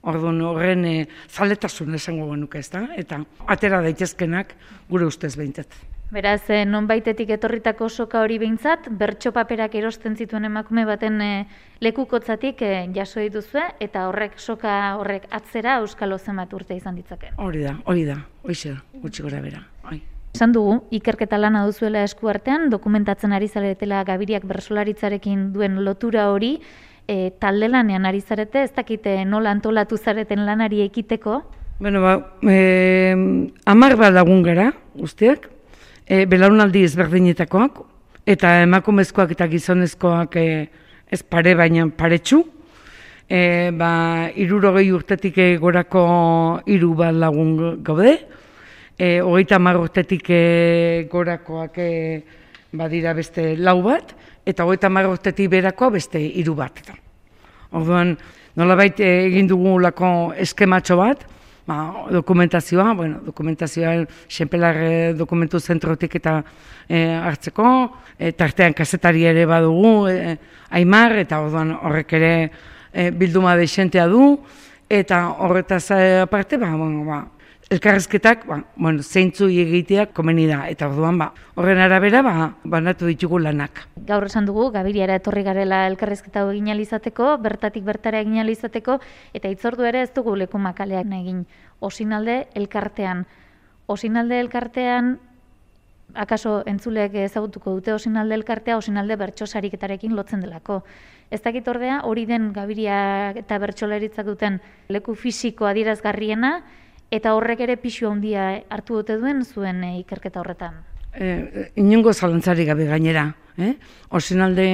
[0.06, 0.94] Orduan horren e,
[1.34, 4.54] zaletasun esango genuke ez da, eta atera daitezkenak
[4.92, 5.74] gure ustez behintzat.
[6.12, 11.46] Beraz, eh, non baitetik etorritako soka hori behintzat, bertso paperak erosten zituen emakume baten eh,
[11.82, 17.34] lekukotzatik eh, jaso dituzue, eta horrek soka horrek atzera Euskal Ozemat urte izan ditzake.
[17.42, 19.64] Hori da, hori da, hoize, gutxi gora bera.
[19.90, 20.00] Oi.
[20.36, 26.60] Esan dugu, ikerketa lana duzuela esku artean, dokumentatzen ari zaretela gabiriak bersolaritzarekin duen lotura hori,
[27.08, 31.42] e, talde lanean ari zarete, ez dakite nola antolatu zareten lanari ekiteko?
[31.80, 33.16] Bueno, ba, e,
[33.66, 35.55] amar bat lagun gara, usteak,
[36.06, 37.82] e, belaunaldi ezberdinetakoak,
[38.26, 40.48] eta emakumezkoak eta gizonezkoak e,
[41.12, 42.44] ez pare baina paretsu,
[43.30, 46.06] e, ba, irurogei urtetik e, gorako
[46.70, 48.16] hiru bat lagun gaude,
[48.98, 51.92] e, hogeita mar urtetik e, gorakoak e,
[52.76, 56.82] badira beste lau bat, eta hogeita mar urtetik berako beste hiru bat.
[57.76, 58.14] Orduan,
[58.56, 61.26] nolabait egin dugu lako eskematxo bat,
[61.68, 64.78] ba, dokumentazioa, bueno, dokumentazioa senpelar
[65.18, 66.40] dokumentu zentrotik eta
[66.88, 67.68] e, hartzeko,
[68.18, 70.38] e, tartean kasetari ere badugu, e,
[70.78, 72.34] aimar, eta orduan horrek ere
[72.94, 74.36] e, bilduma deixentea du,
[74.90, 75.90] eta horretaz
[76.22, 77.24] aparte, ba, bueno, ba,
[77.76, 83.40] elkarrezketak, ba, bueno, zeintzu egiteak komeni da, eta orduan, ba, horren arabera, ba, banatu ditugu
[83.44, 83.84] lanak.
[84.08, 89.00] Gaur esan dugu, Gabiriara etorri garela elkarrezketa egin alizateko, bertatik bertara egin alizateko,
[89.38, 91.46] eta itzordu ere ez dugu leku makaleak egin.
[91.80, 93.26] Osinalde elkartean.
[93.88, 95.18] Osinalde elkartean,
[96.14, 100.84] akaso entzuleek ezagutuko dute osinalde elkartea, osinalde bertxosariketarekin lotzen delako.
[101.32, 104.60] Ez dakit ordea, hori den gabiria eta bertxolaritzak duten
[104.90, 106.60] leku fisiko adierazgarriena,
[107.12, 110.82] eta horrek ere pixu handia hartu dute duen zuen e, ikerketa horretan.
[111.14, 113.34] E, inungo zalantzari gabe gainera.
[113.56, 113.72] Eh?
[114.12, 114.66] Osinalde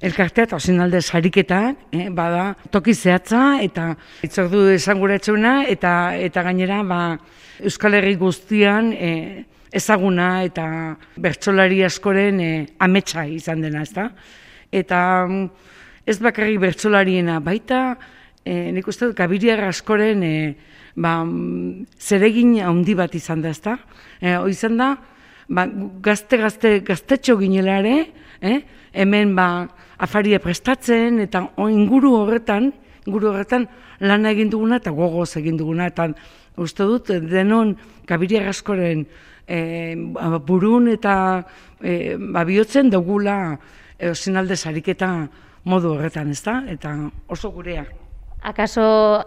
[0.00, 2.06] elkartea eta osinalde sariketa, eh?
[2.08, 3.90] bada toki zehatza eta
[4.24, 7.00] itzordu esanguratxuna eta eta gainera ba,
[7.60, 14.08] Euskal Herri guztian eh, ezaguna eta bertsolari askoren eh, ametsa izan dena, ezta?
[14.72, 15.44] Eta mm,
[16.08, 17.98] ez bakarrik bertsolariena, baita
[18.44, 20.54] eh, nik uste dut gabiriar askoren eh,
[20.98, 23.78] ba, mm, zeregin handi bat izan da, ezta?
[24.20, 24.92] Eh, izan da,
[25.48, 25.66] ba,
[26.02, 27.96] gazte, gazte, gaztetxo ginela ere,
[28.40, 28.60] eh?
[28.92, 29.68] hemen ba,
[29.98, 32.72] afaria prestatzen, eta inguru horretan,
[33.06, 33.68] inguru horretan
[34.00, 36.10] lana egin duguna eta gogoz egin duguna, eta
[36.58, 37.74] uste dut denon
[38.06, 39.04] gabiriar askoren
[39.46, 39.58] e,
[40.46, 41.14] burun eta
[41.80, 43.38] e, ba, bihotzen dugula
[43.98, 45.12] e, osinalde sariketa
[45.68, 46.60] modu horretan, ez da?
[46.70, 46.94] Eta
[47.28, 47.86] oso gurea.
[48.38, 48.82] Akaso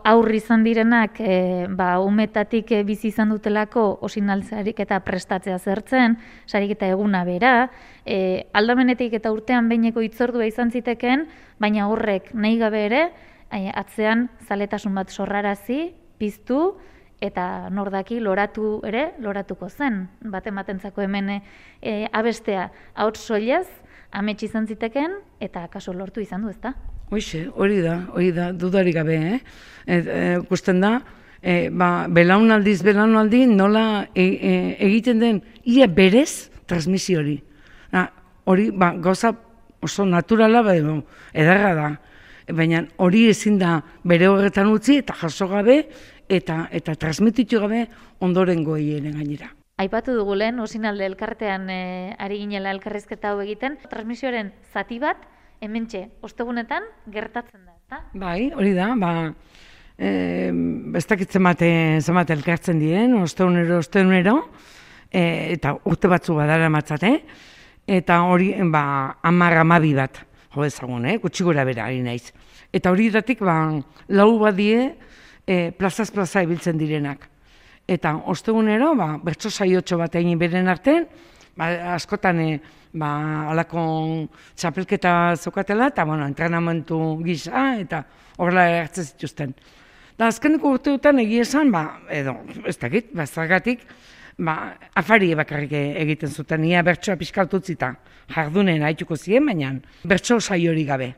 [0.08, 6.16] aurri izan direnak, e, ba, umetatik bizi izan dutelako osinaltzarik eta prestatzea zertzen,
[6.48, 7.70] sarik eta eguna bera,
[8.06, 11.26] e, aldamenetik eta urtean behineko itzordua izan ziteken,
[11.60, 13.04] baina horrek nahi gabe ere,
[13.52, 16.78] atzean zaletasun bat sorrarazi, piztu,
[17.22, 20.06] eta nordaki loratu ere, loratuko zen.
[20.24, 21.42] Bat ematentzako hemen e,
[22.12, 23.68] abestea hauts soilez,
[24.12, 26.74] amets izan ziteken, eta kaso lortu izan du, ezta?
[27.12, 29.40] Hoixe, hori da, hori da, dudarik gabe, eh?
[29.86, 30.92] Et, e, da,
[31.44, 34.52] e, ba, belaunaldiz, belaunaldi, nola e, e,
[34.88, 37.42] egiten den, ia berez, transmisio hori.
[38.46, 39.36] hori, ba, gauza
[39.82, 40.76] oso naturala, ba,
[41.34, 41.90] edarra da.
[42.48, 45.90] Baina hori ezin da bere horretan utzi eta jaso gabe
[46.30, 47.88] eta eta transmititu gabe
[48.20, 49.52] ondoren goienen gainera.
[49.78, 55.18] Aipatu dugu lehen, osinalde elkartean e, ari ginela elkarrizketa hau egiten, transmisioaren zati bat,
[55.62, 58.02] hementxe, ostegunetan, gertatzen da, ezta?
[58.18, 59.12] Bai, hori da, ba,
[59.94, 60.10] e,
[60.98, 61.70] ez dakitzen mate,
[62.02, 64.36] zemate elkartzen dien, ostegunero, ostegunero,
[65.12, 65.22] e,
[65.54, 67.14] eta urte batzu badara matzate,
[67.86, 68.84] eta hori, ba,
[69.22, 71.20] amar amabi bat, jo ezagun, eh?
[71.22, 72.34] gutxi gora bera, ari naiz.
[72.74, 73.58] Eta hori datik, ba,
[74.10, 74.96] lau badie,
[75.46, 77.30] e, plazaz plaza ibiltzen direnak.
[77.88, 81.06] Eta ostegunero, ba, bertso saiotxo bat egin beren artean,
[81.54, 82.54] ba, askotan e,
[82.94, 83.12] ba,
[83.52, 83.82] alako
[84.56, 88.04] txapelketa zokatela, eta bueno, entrenamentu gisa, eta
[88.38, 89.54] horrela hartzen zituzten.
[90.18, 92.36] Da, azkeneko urte dutan egia esan, ba, edo,
[92.68, 93.86] ez dakit, ba, zagatik,
[94.38, 97.94] ba, afari bakarrik egiten zuten, ia bertsoa pixkaltutzita,
[98.36, 99.76] jardunen haituko ziren, baina
[100.08, 101.14] bertso saiori gabe.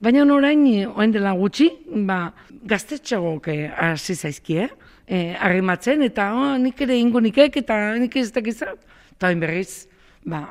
[0.00, 0.62] Baina orain,
[0.94, 1.70] oen dela gutxi,
[2.06, 2.28] ba,
[2.70, 4.68] gaztetxagok eh, hasi zaizkie,
[5.06, 8.78] eh, arrimatzen, eta oh, nik ere ingo nikek, eta nik ez dakizat.
[9.16, 9.88] Eta berriz,
[10.22, 10.44] ba,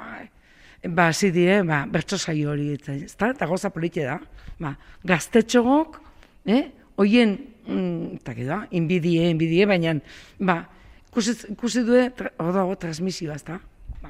[0.87, 4.19] ba, hasi dire, ba, bertso saio hori, eta, eta, eta goza polite da.
[4.59, 4.73] Ba,
[5.05, 5.99] gaztetxagok,
[6.45, 9.97] eh, oien, mm, eta da, inbidie, inbidie, baina,
[10.39, 10.63] ba,
[11.09, 13.59] ikusi, ikusi due, hor dago, transmisioa, ez da.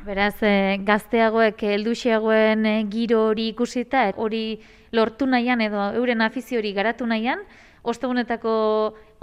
[0.06, 4.60] Beraz, e, gazteagoek helduxeagoen e, giro hori ikusita, hori
[4.96, 7.42] lortu nahian edo euren afizio hori garatu nahian,
[7.84, 8.54] ostegunetako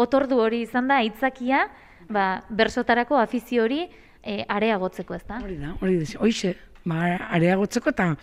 [0.00, 1.68] otordu hori izan da, aitzakia,
[2.08, 3.84] ba, bersotarako afizio hori
[4.20, 5.40] e, areagotzeko, ez da?
[5.44, 7.04] Hori da, hori da, hoxe, ba,
[7.36, 8.14] areagotzeko eta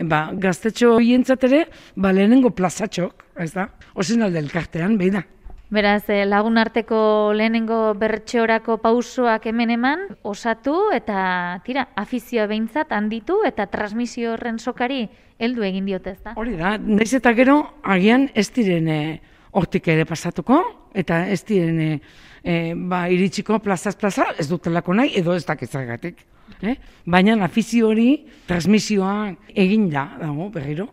[0.00, 1.64] ba, gaztetxo hientzat ere,
[1.96, 3.68] ba, lehenengo plazatxok, ez da?
[3.94, 5.24] Osin alde elkartean, behi da.
[5.70, 13.36] Beraz, eh, lagun arteko lehenengo bertxeorako pausoak hemen eman, osatu eta tira, afizioa behintzat handitu
[13.46, 15.04] eta transmisio horren sokari
[15.38, 16.34] heldu egin diote ezta?
[16.36, 19.20] Hori da, naiz eta gero agian ez diren eh,
[19.52, 20.58] hortik ere pasatuko
[20.94, 21.78] eta ez diren
[22.42, 26.24] e, ba, iritsiko plazaz plaza ez dutelako nahi edo ez dakizagatik.
[26.62, 26.76] Eh?
[27.06, 30.90] Baina afizio hori transmisioa egin da, dago, berriro.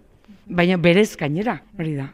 [0.47, 2.07] Baina berez gainera, hori da.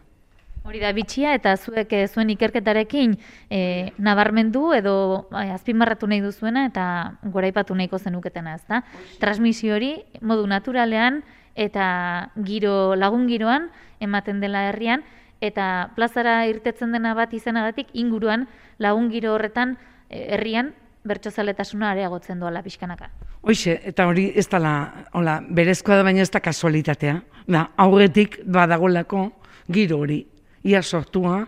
[0.64, 3.18] Hori da bitxia eta zuek eh, zuen ikerketarekin
[3.52, 4.94] e, nabarmendu edo
[5.36, 6.86] e, azpimarratu nahi duzuena eta
[7.34, 8.80] goraipatu nahiko zenuketena, ezta?
[9.20, 11.20] Transmisio hori modu naturalean
[11.60, 13.68] eta giro lagun giroan
[14.00, 15.04] ematen dela herrian
[15.44, 18.48] eta plazara irtetzen dena bat izanagatik inguruan
[18.80, 19.76] lagun giro horretan
[20.10, 20.72] herrian
[21.04, 23.12] bertsozaletasuna areagotzen doala pixkanaka.
[23.44, 24.72] Hoixe, eta hori ez dela,
[25.20, 27.18] hola, berezkoa da baina ez da kasualitatea.
[27.52, 29.26] Da, aurretik badagolako
[29.68, 30.22] giro hori,
[30.64, 31.42] ia sortua,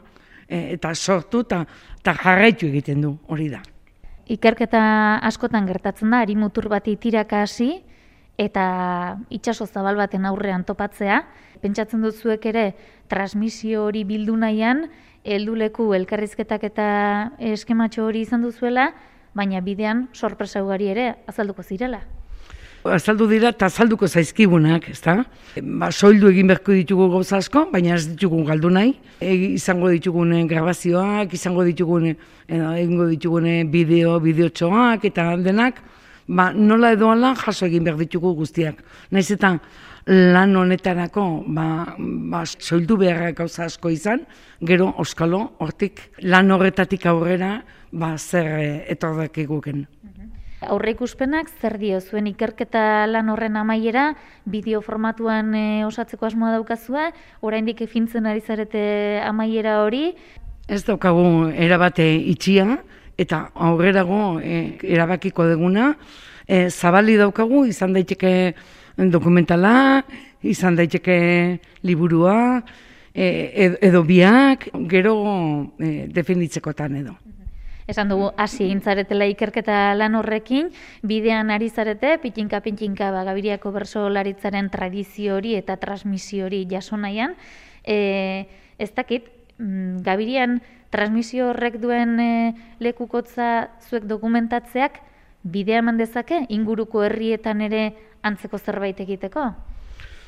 [0.44, 1.64] e, eta sortu eta
[2.20, 3.62] jarraitu egiten du, hori da.
[4.28, 4.84] Ikerketa
[5.24, 7.78] askotan gertatzen da, ari mutur bati tiraka hasi,
[8.38, 11.24] eta itxaso zabal baten aurrean topatzea.
[11.64, 12.74] Pentsatzen dut zuek ere,
[13.08, 14.90] transmisio hori bildu nahian,
[15.24, 16.88] helduleku elkarrizketak eta
[17.40, 18.92] eskematxo hori izan duzuela,
[19.36, 22.02] baina bidean sorpresa ugari ere azalduko zirela.
[22.86, 25.16] Azaldu dira eta azalduko zaizkigunak, ezta?
[25.58, 28.94] Ba, soildu egin beharko ditugu gauza asko, baina ez ditugu galdu nahi.
[29.20, 32.14] E, izango ditugune grabazioak, izango ditugune,
[32.46, 35.82] edo, egingo ditugune bideo, bideotxoak eta denak,
[36.28, 38.86] ba, nola edo ala jaso egin behar ditugu guztiak.
[39.10, 39.56] Naiz eta
[40.06, 44.22] lan honetarako ba, ba, soildu beharrak gauza asko izan,
[44.62, 47.64] gero oskalo, hortik lan horretatik aurrera,
[47.96, 49.86] ba, zer e, etordak eguken.
[50.66, 54.14] Aurre ikuspenak, zer dio zuen ikerketa lan horren amaiera,
[54.50, 57.10] bideo formatuan e, osatzeko asmoa daukazua,
[57.46, 58.86] oraindik efintzen ari zarete
[59.24, 60.10] amaiera hori?
[60.68, 62.80] Ez daukagu erabate itxia,
[63.18, 65.94] eta aurrerago e, erabakiko deguna,
[66.48, 68.56] e, zabali daukagu, izan daiteke
[69.12, 70.04] dokumentala,
[70.42, 71.20] izan daiteke
[71.84, 72.64] liburua,
[73.14, 75.16] e, edo biak, gero
[75.80, 77.16] e, defenditzekotan edo.
[77.88, 80.72] Esan dugu hasi egin zaretela ikerketa lan horrekin,
[81.06, 87.36] bidean ari zarete, pitinka pitinka ba, Gabiriako bersolaritzaren tradizio hori eta transmisio hori jaso nahian.
[87.86, 88.48] E,
[88.82, 89.30] ez dakit,
[89.60, 92.32] mm, Gabirian transmisio horrek duen e,
[92.82, 94.98] lekukotza zuek dokumentatzeak
[95.46, 97.92] bidea eman dezake inguruko herrietan ere
[98.26, 99.52] antzeko zerbait egiteko?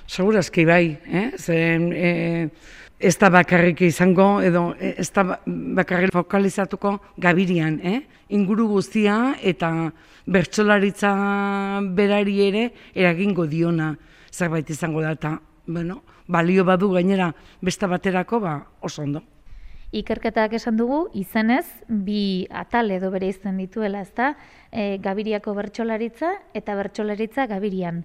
[0.08, 1.32] Segurazki bai, eh?
[1.36, 2.49] Zen, e,
[3.00, 8.02] ez da bakarrik izango, edo ez da bakarrik fokalizatuko gabirian, eh?
[8.30, 9.91] inguru guztia eta
[10.26, 11.12] bertsolaritza
[11.95, 12.64] berari ere
[12.95, 13.93] eragingo diona
[14.32, 15.38] zerbait izango da, eta
[15.68, 19.22] bueno, balio badu gainera besta baterako ba, oso ondo.
[19.95, 24.34] Ikerketak esan dugu, izenez, bi atal edo bere izten dituela, ezta?
[24.72, 28.04] E, gabiriako bertsolaritza eta bertsolaritza gabirian.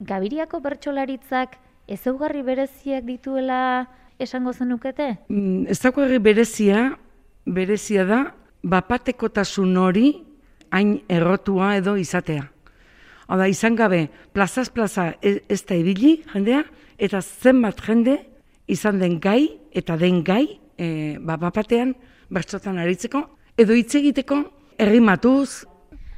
[0.00, 1.58] Gabiriako bertsolaritzak
[1.92, 5.18] ezaugarri bereziak dituela esango zenukete?
[5.28, 6.98] Mm, ez dago berezia,
[7.46, 8.20] berezia da,
[8.62, 10.12] bapatekotasun hori
[10.70, 12.48] hain errotua edo izatea.
[13.32, 16.64] Oda, izan gabe, plazaz plaza e, ez da ibili jendea,
[16.98, 18.18] eta zenbat jende
[18.70, 21.94] izan den gai eta den gai e, ba, bapatean
[22.32, 23.24] bertsotan aritzeko,
[23.58, 24.42] edo hitz egiteko
[24.80, 25.64] errimatuz,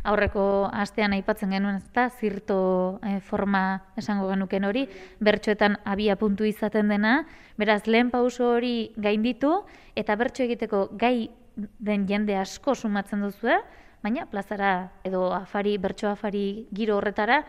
[0.04, 4.84] aurreko astean aipatzen genuen ezta zirto e, forma esango genuken hori
[5.24, 7.22] bertsoetan abia puntu izaten dena.
[7.56, 9.62] Beraz lehen pauso hori gainditu
[9.96, 13.56] eta bertso egiteko gai den jende asko sumatzen duzu
[14.04, 14.74] baina plazara
[15.04, 17.40] edo afari bertso afari giro horretara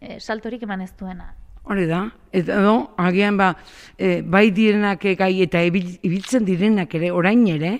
[0.00, 1.34] e, saltorik eman ez duena.
[1.68, 3.50] Hori da, edo, agian ba,
[3.98, 7.74] e, bai direnak gai eta ibiltzen direnak ere, orain ere,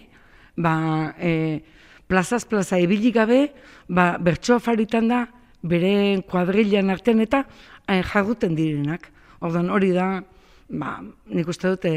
[0.60, 0.74] ba,
[1.16, 1.62] e,
[2.08, 3.52] plazaz plaza ibili gabe,
[3.88, 5.26] ba, bertsoa faritan da,
[5.62, 7.44] bere kuadrilan artean eta
[7.86, 9.10] eh, jaguten direnak.
[9.44, 10.08] Ordan hori da,
[10.68, 10.98] ba,
[11.30, 11.92] nik uste dute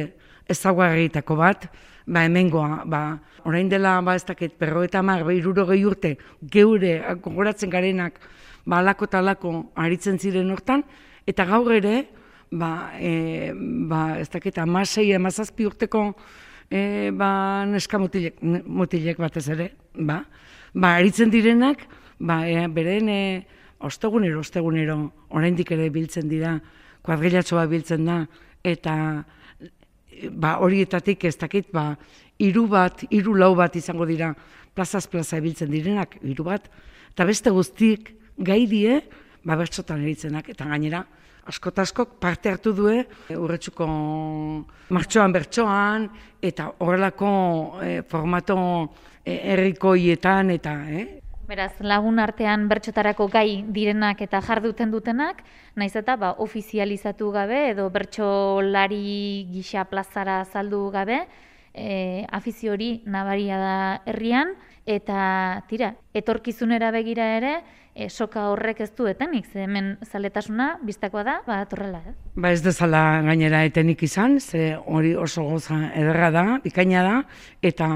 [0.52, 1.70] ezaguarritako bat,
[2.06, 3.02] ba, hemengoa, ba,
[3.48, 8.20] orain dela, ba, ez dakit, perro eta mar, ba, iruro urte, geure, gogoratzen garenak,
[8.66, 10.84] ba, alako eta alako aritzen ziren hortan,
[11.26, 12.10] eta gaur ere,
[12.52, 13.54] ba, e,
[13.88, 16.12] ba, ez dakit, amasei, amazazpi urteko,
[16.72, 20.22] e, ba, neska mutilek, mutilek batez ere, ba,
[20.74, 21.84] ba, aritzen direnak,
[22.20, 23.22] ba, e, beren e,
[23.84, 24.98] ostegunero, ostegunero,
[25.36, 26.56] oraindik ere biltzen dira,
[27.04, 28.22] kuadrilatxo bat biltzen da,
[28.64, 28.96] eta
[30.32, 31.92] ba, horietatik ez dakit, ba,
[32.42, 34.32] iru bat, iru lau bat izango dira,
[34.76, 36.70] plazaz plaza biltzen direnak, iru bat,
[37.12, 39.02] eta beste guztik gai die,
[39.44, 41.04] ba, bertxotan eritzenak, eta gainera,
[41.50, 43.02] askotaskok parte hartu due
[43.34, 43.88] urretsuko
[44.94, 46.10] martxoan bertsoan
[46.42, 47.32] eta horrelako
[47.82, 48.58] e, formato
[49.26, 51.08] e, herrikoietan eta eh.
[51.52, 55.42] Beraz, lagun artean bertxotarako gai direnak eta jarduten dutenak,
[55.76, 61.26] naiz eta ba, ofizializatu gabe edo bertsolari gisa plazara saldu gabe,
[61.74, 63.76] e, afizio hori nabaria da
[64.06, 64.56] herrian,
[64.96, 67.54] eta tira, etorkizunera begira ere,
[67.96, 72.14] e, soka horrek ez du etenik, ze hemen zaletasuna biztakoa da, ba, torrela, eh?
[72.36, 77.18] Ba ez dezala gainera etenik izan, ze hori oso goza ederra da, bikaina da,
[77.62, 77.90] eta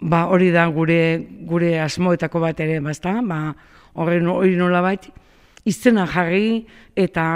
[0.00, 1.00] ba, hori da gure
[1.48, 3.54] gure asmoetako bat ere, bazta, ba,
[3.94, 5.10] hori nola bait,
[5.64, 6.64] izena jarri
[6.96, 7.26] eta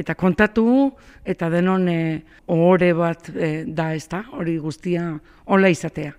[0.00, 0.92] eta kontatu
[1.24, 2.00] eta denon e,
[2.48, 4.24] ohore bat e, da, ezta?
[4.32, 5.10] Hori guztia
[5.44, 6.14] hola izatea.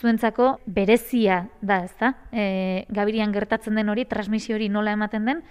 [0.00, 2.14] Zuentzako berezia da, ezta?
[2.32, 5.42] E, Gabirian gertatzen den hori, transmisio hori nola ematen den,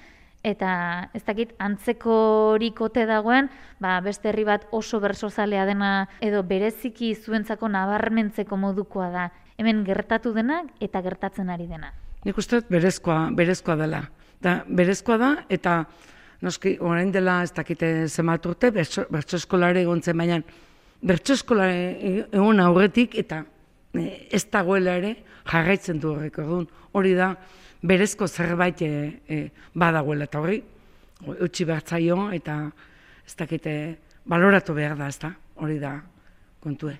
[0.43, 3.49] eta ez dakit antzekorik ote dagoen,
[3.83, 5.91] ba, beste herri bat oso bersozalea dena
[6.25, 9.27] edo bereziki zuentzako nabarmentzeko modukoa da.
[9.59, 11.91] Hemen gertatu denak eta gertatzen ari dena.
[12.25, 14.01] Nik uste berezkoa, berezkoa dela.
[14.41, 15.83] Da, berezkoa da, eta
[16.41, 20.41] noski, orain dela ez dakite zemat urte, bertso eskolare egon zen, baina
[21.05, 23.58] bertso eskolare egon aurretik, eta e,
[23.93, 25.15] ez dagoela ere
[25.49, 26.67] jarraitzen du horrek orduan.
[26.93, 27.33] Hori da,
[27.81, 28.91] berezko zerbait e,
[29.27, 29.41] e,
[29.73, 30.61] badagoela, eta hori,
[31.39, 32.61] utzi bertzaio, eta
[33.25, 33.73] ez dakite
[34.29, 35.99] baloratu behar da, ez da, hori da
[36.63, 36.97] kontue.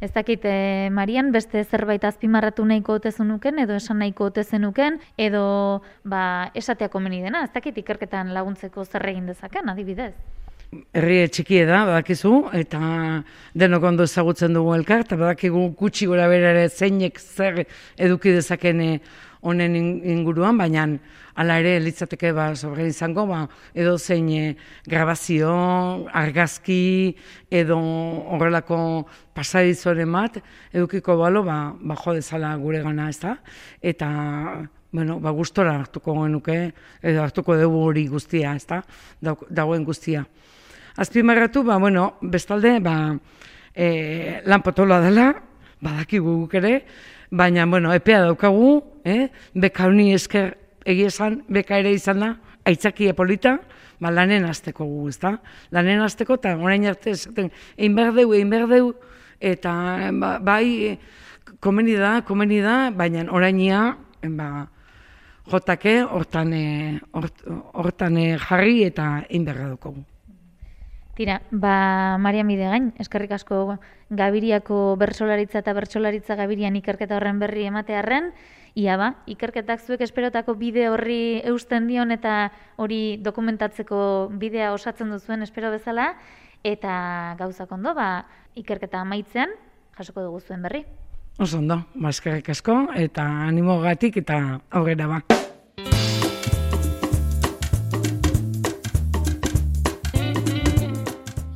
[0.00, 4.98] Ez dakit, e, Marian, beste zerbait azpimarratu nahiko ote zenuken, edo esan nahiko ote zenuken,
[5.16, 10.12] edo ba, esatea komeni dena, ez dakit ikerketan laguntzeko zer egin dezaken, adibidez.
[10.74, 12.80] Herri txikie da, badakizu, eta
[13.54, 17.62] denok ondo ezagutzen dugu elkar, eta badakigu gutxi gora berare zeinek zer
[17.96, 18.98] eduki dezakene
[19.46, 20.88] honen inguruan, baina
[21.38, 23.44] hala ere litzateke ba sobre izango ba
[23.74, 24.56] edo zein eh,
[24.88, 25.52] grabazio,
[26.12, 27.14] argazki
[27.50, 27.78] edo
[28.34, 29.06] horrelako
[29.36, 30.40] pasadizoren bat
[30.72, 33.36] edukiko balo ba ba jo dezala gure gana, ezta?
[33.82, 34.08] Eta
[34.90, 38.82] bueno, ba gustora hartuko genuke edo hartuko dugu hori guztia, ezta?
[39.22, 40.26] Dagoen guztia.
[40.96, 43.18] Azpimarratu, ba bueno, bestalde ba
[43.74, 45.34] eh lan potoloa dela,
[45.80, 46.86] badakigu guk ere,
[47.30, 49.28] baina, bueno, epea daukagu, eh?
[49.54, 52.30] beka honi esker egia esan, beka ere izan da,
[52.64, 53.58] aitzakia polita,
[54.00, 55.36] ba, lanen azteko gu, ezta?
[55.74, 58.90] Lanen azteko, eta orain arte esaten, egin behar deu, egin behar deu,
[59.40, 59.74] eta
[60.16, 60.96] ba, bai,
[61.60, 63.84] komeni da, komeni da, baina orainia,
[64.24, 64.50] ba,
[65.50, 66.98] jotake, hortan, eh,
[67.76, 70.06] hortan eh, jarri eta egin behar daukagu.
[71.16, 73.78] Tira, ba, Maria Midegain, eskerrik asko
[74.12, 78.34] Gabiriako bersolaritza eta bertsolaritza Gabirian ikerketa horren berri ematearren,
[78.76, 85.40] ia ba, ikerketak zuek esperotako bide horri eusten dion eta hori dokumentatzeko bidea osatzen duzuen
[85.40, 86.12] espero bezala,
[86.60, 89.56] eta gauzak ondo, ba, ikerketa amaitzean,
[89.96, 90.84] jasoko dugu zuen berri.
[91.40, 95.24] Oso ondo, ba, eskerrik asko, eta animogatik eta aurrera ba.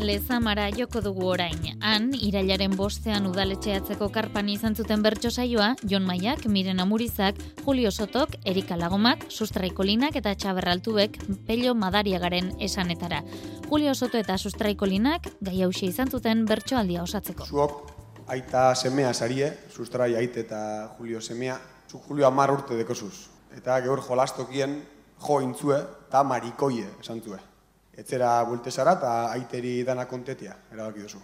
[0.00, 1.58] Lezamara joko dugu orain.
[1.84, 7.36] Han, irailaren bostean udaletxeatzeko karpan izan zuten bertso saioa, Jon Maiak, Miren Amurizak,
[7.66, 13.20] Julio Sotok, Erika Lagomak, Sustraikolinak eta Txaberraltubek Pello Madariagaren esanetara.
[13.68, 17.44] Julio Soto eta Sustraikolinak gai hausia izan zuten bertso aldia osatzeko.
[17.44, 17.92] Zuok,
[18.32, 20.62] aita semea sarie, Sustrai aite eta
[20.96, 23.28] Julio semea, zu Julio amar urte dekosuz.
[23.52, 24.80] Eta geur jolastokien
[25.20, 25.76] jo intzue
[26.08, 27.49] eta marikoie esan zue
[27.96, 31.20] etzera bultesara eta aiteri dana kontetia, erabaki duzu.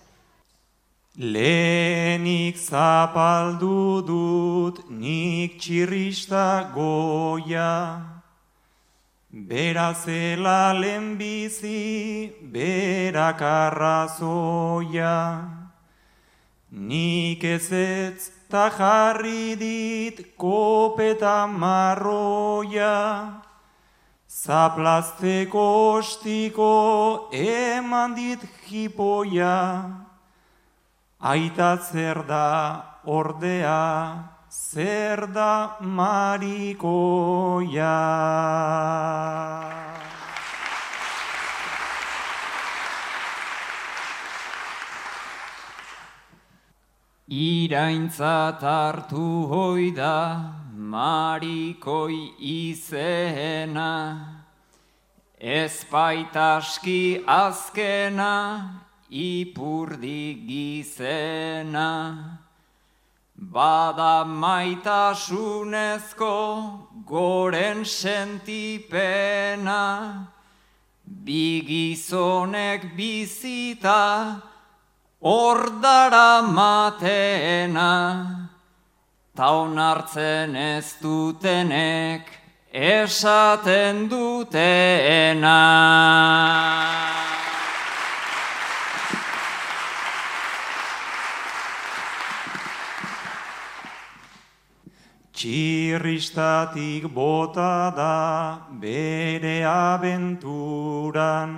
[1.16, 7.72] Lehenik zapaldu dut nik txirrista goia,
[9.38, 15.14] Bera zela lehenbizi, bera karrazoia.
[16.70, 23.42] Nik ez ez ta jarri dit kopeta marroia.
[24.46, 25.62] Zaplazteko
[25.98, 28.38] ostiko eman dit
[28.68, 29.90] jipoia,
[31.18, 37.96] Aita zer da ordea, zer da marikoia.
[47.26, 54.35] Iraintzat hartu hoi da, marikoi izena,
[55.38, 58.80] ez baitaski azkena,
[59.10, 62.38] ipurdi gizena.
[63.36, 66.34] Bada maitasunezko
[67.04, 69.82] goren sentipena,
[71.04, 74.40] bigizonek bizita,
[75.20, 78.46] ordara matena
[79.36, 82.45] taun hartzen ez dutenek
[82.76, 85.56] esaten dutena.
[95.32, 101.52] Txirristatik bota da bere abenturan,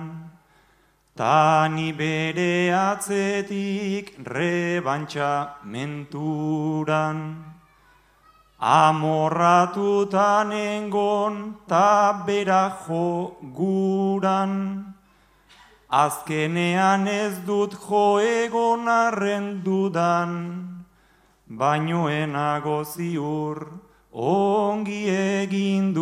[1.15, 7.58] tani bere atzetik rebantxa menturan.
[8.59, 14.83] Amorratutan engon ta bera jo guran,
[15.89, 20.83] azkenean ez dut jo egon arren dudan
[21.47, 23.79] bainoenago ziur
[24.11, 25.93] ongi egin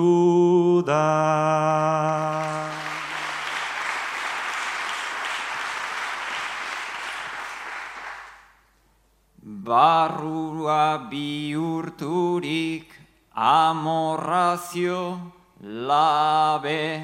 [0.84, 2.87] da.
[9.68, 12.88] Barrua bihurturik
[13.36, 15.20] amorrazio
[15.60, 17.04] labe,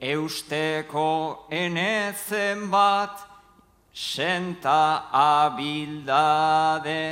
[0.00, 3.20] eusteko enezen bat
[3.92, 7.04] senta abildade,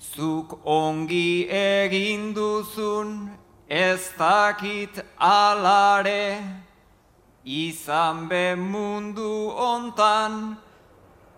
[0.00, 3.30] zuk ongi egin duzun
[3.68, 6.42] ez dakit alare,
[7.44, 10.56] izan be mundu ontan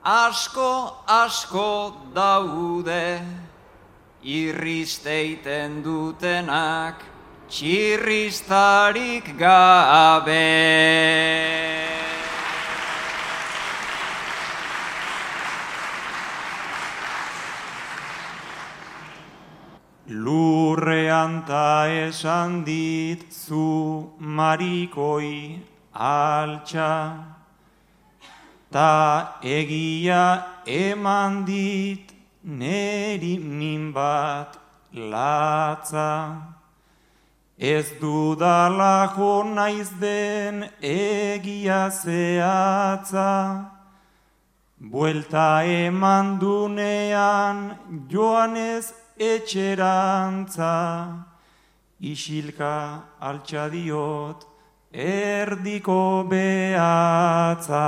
[0.06, 1.70] asko asko
[2.14, 3.20] daude,
[4.22, 7.02] irristeiten dutenak
[7.50, 10.46] txirristarik gabe.
[20.06, 25.58] Lurrean ta esan dit zu marikoi
[25.90, 27.35] altxa,
[28.76, 30.24] ta egia
[30.66, 32.06] eman dit
[32.60, 34.52] neri min bat
[34.92, 36.12] latza.
[37.56, 43.32] Ez dudala jo naiz den egia zehatza,
[44.78, 47.58] Buelta eman dunean
[48.12, 50.74] joan ez etxerantza,
[52.12, 52.76] isilka
[53.28, 54.44] altxa diot,
[54.92, 57.86] erdiko behatza.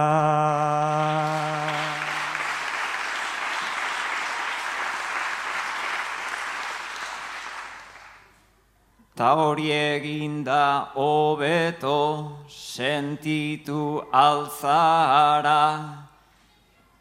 [9.18, 16.07] Ta hori eginda hobeto sentitu alzara,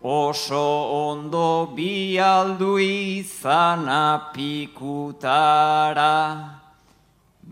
[0.01, 5.41] Oso ondo bi aldu izan apikutara,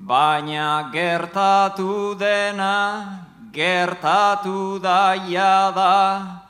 [0.05, 6.45] baina gertatu dena, gertatu daia da,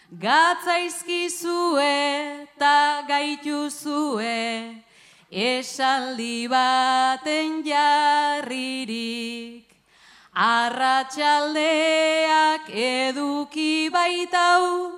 [0.09, 1.85] Gatzaizkizue
[2.49, 4.88] eta gaituzue
[5.31, 9.65] esaldi baten jarririk.
[10.33, 14.91] Arratxaldeak eduki baitau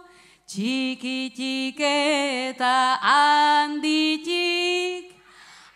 [0.48, 5.06] txikitik eta handitik.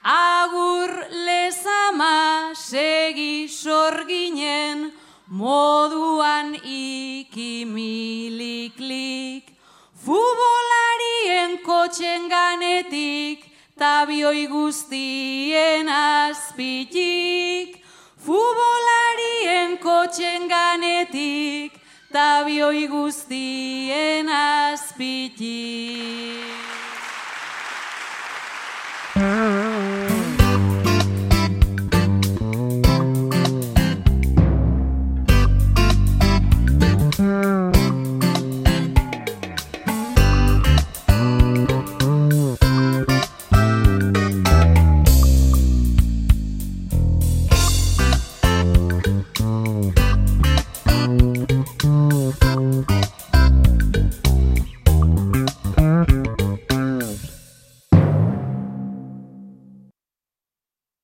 [0.05, 4.93] Agur lezama segi sorginen
[5.27, 9.49] moduan ikimiliklik,
[9.97, 13.44] fubolarien kotxen ganetik,
[13.77, 17.83] tabioi guztien azpitik,
[18.25, 21.71] fubolarien kotxen ganetik,
[22.11, 25.45] tabioi guztien azpitik.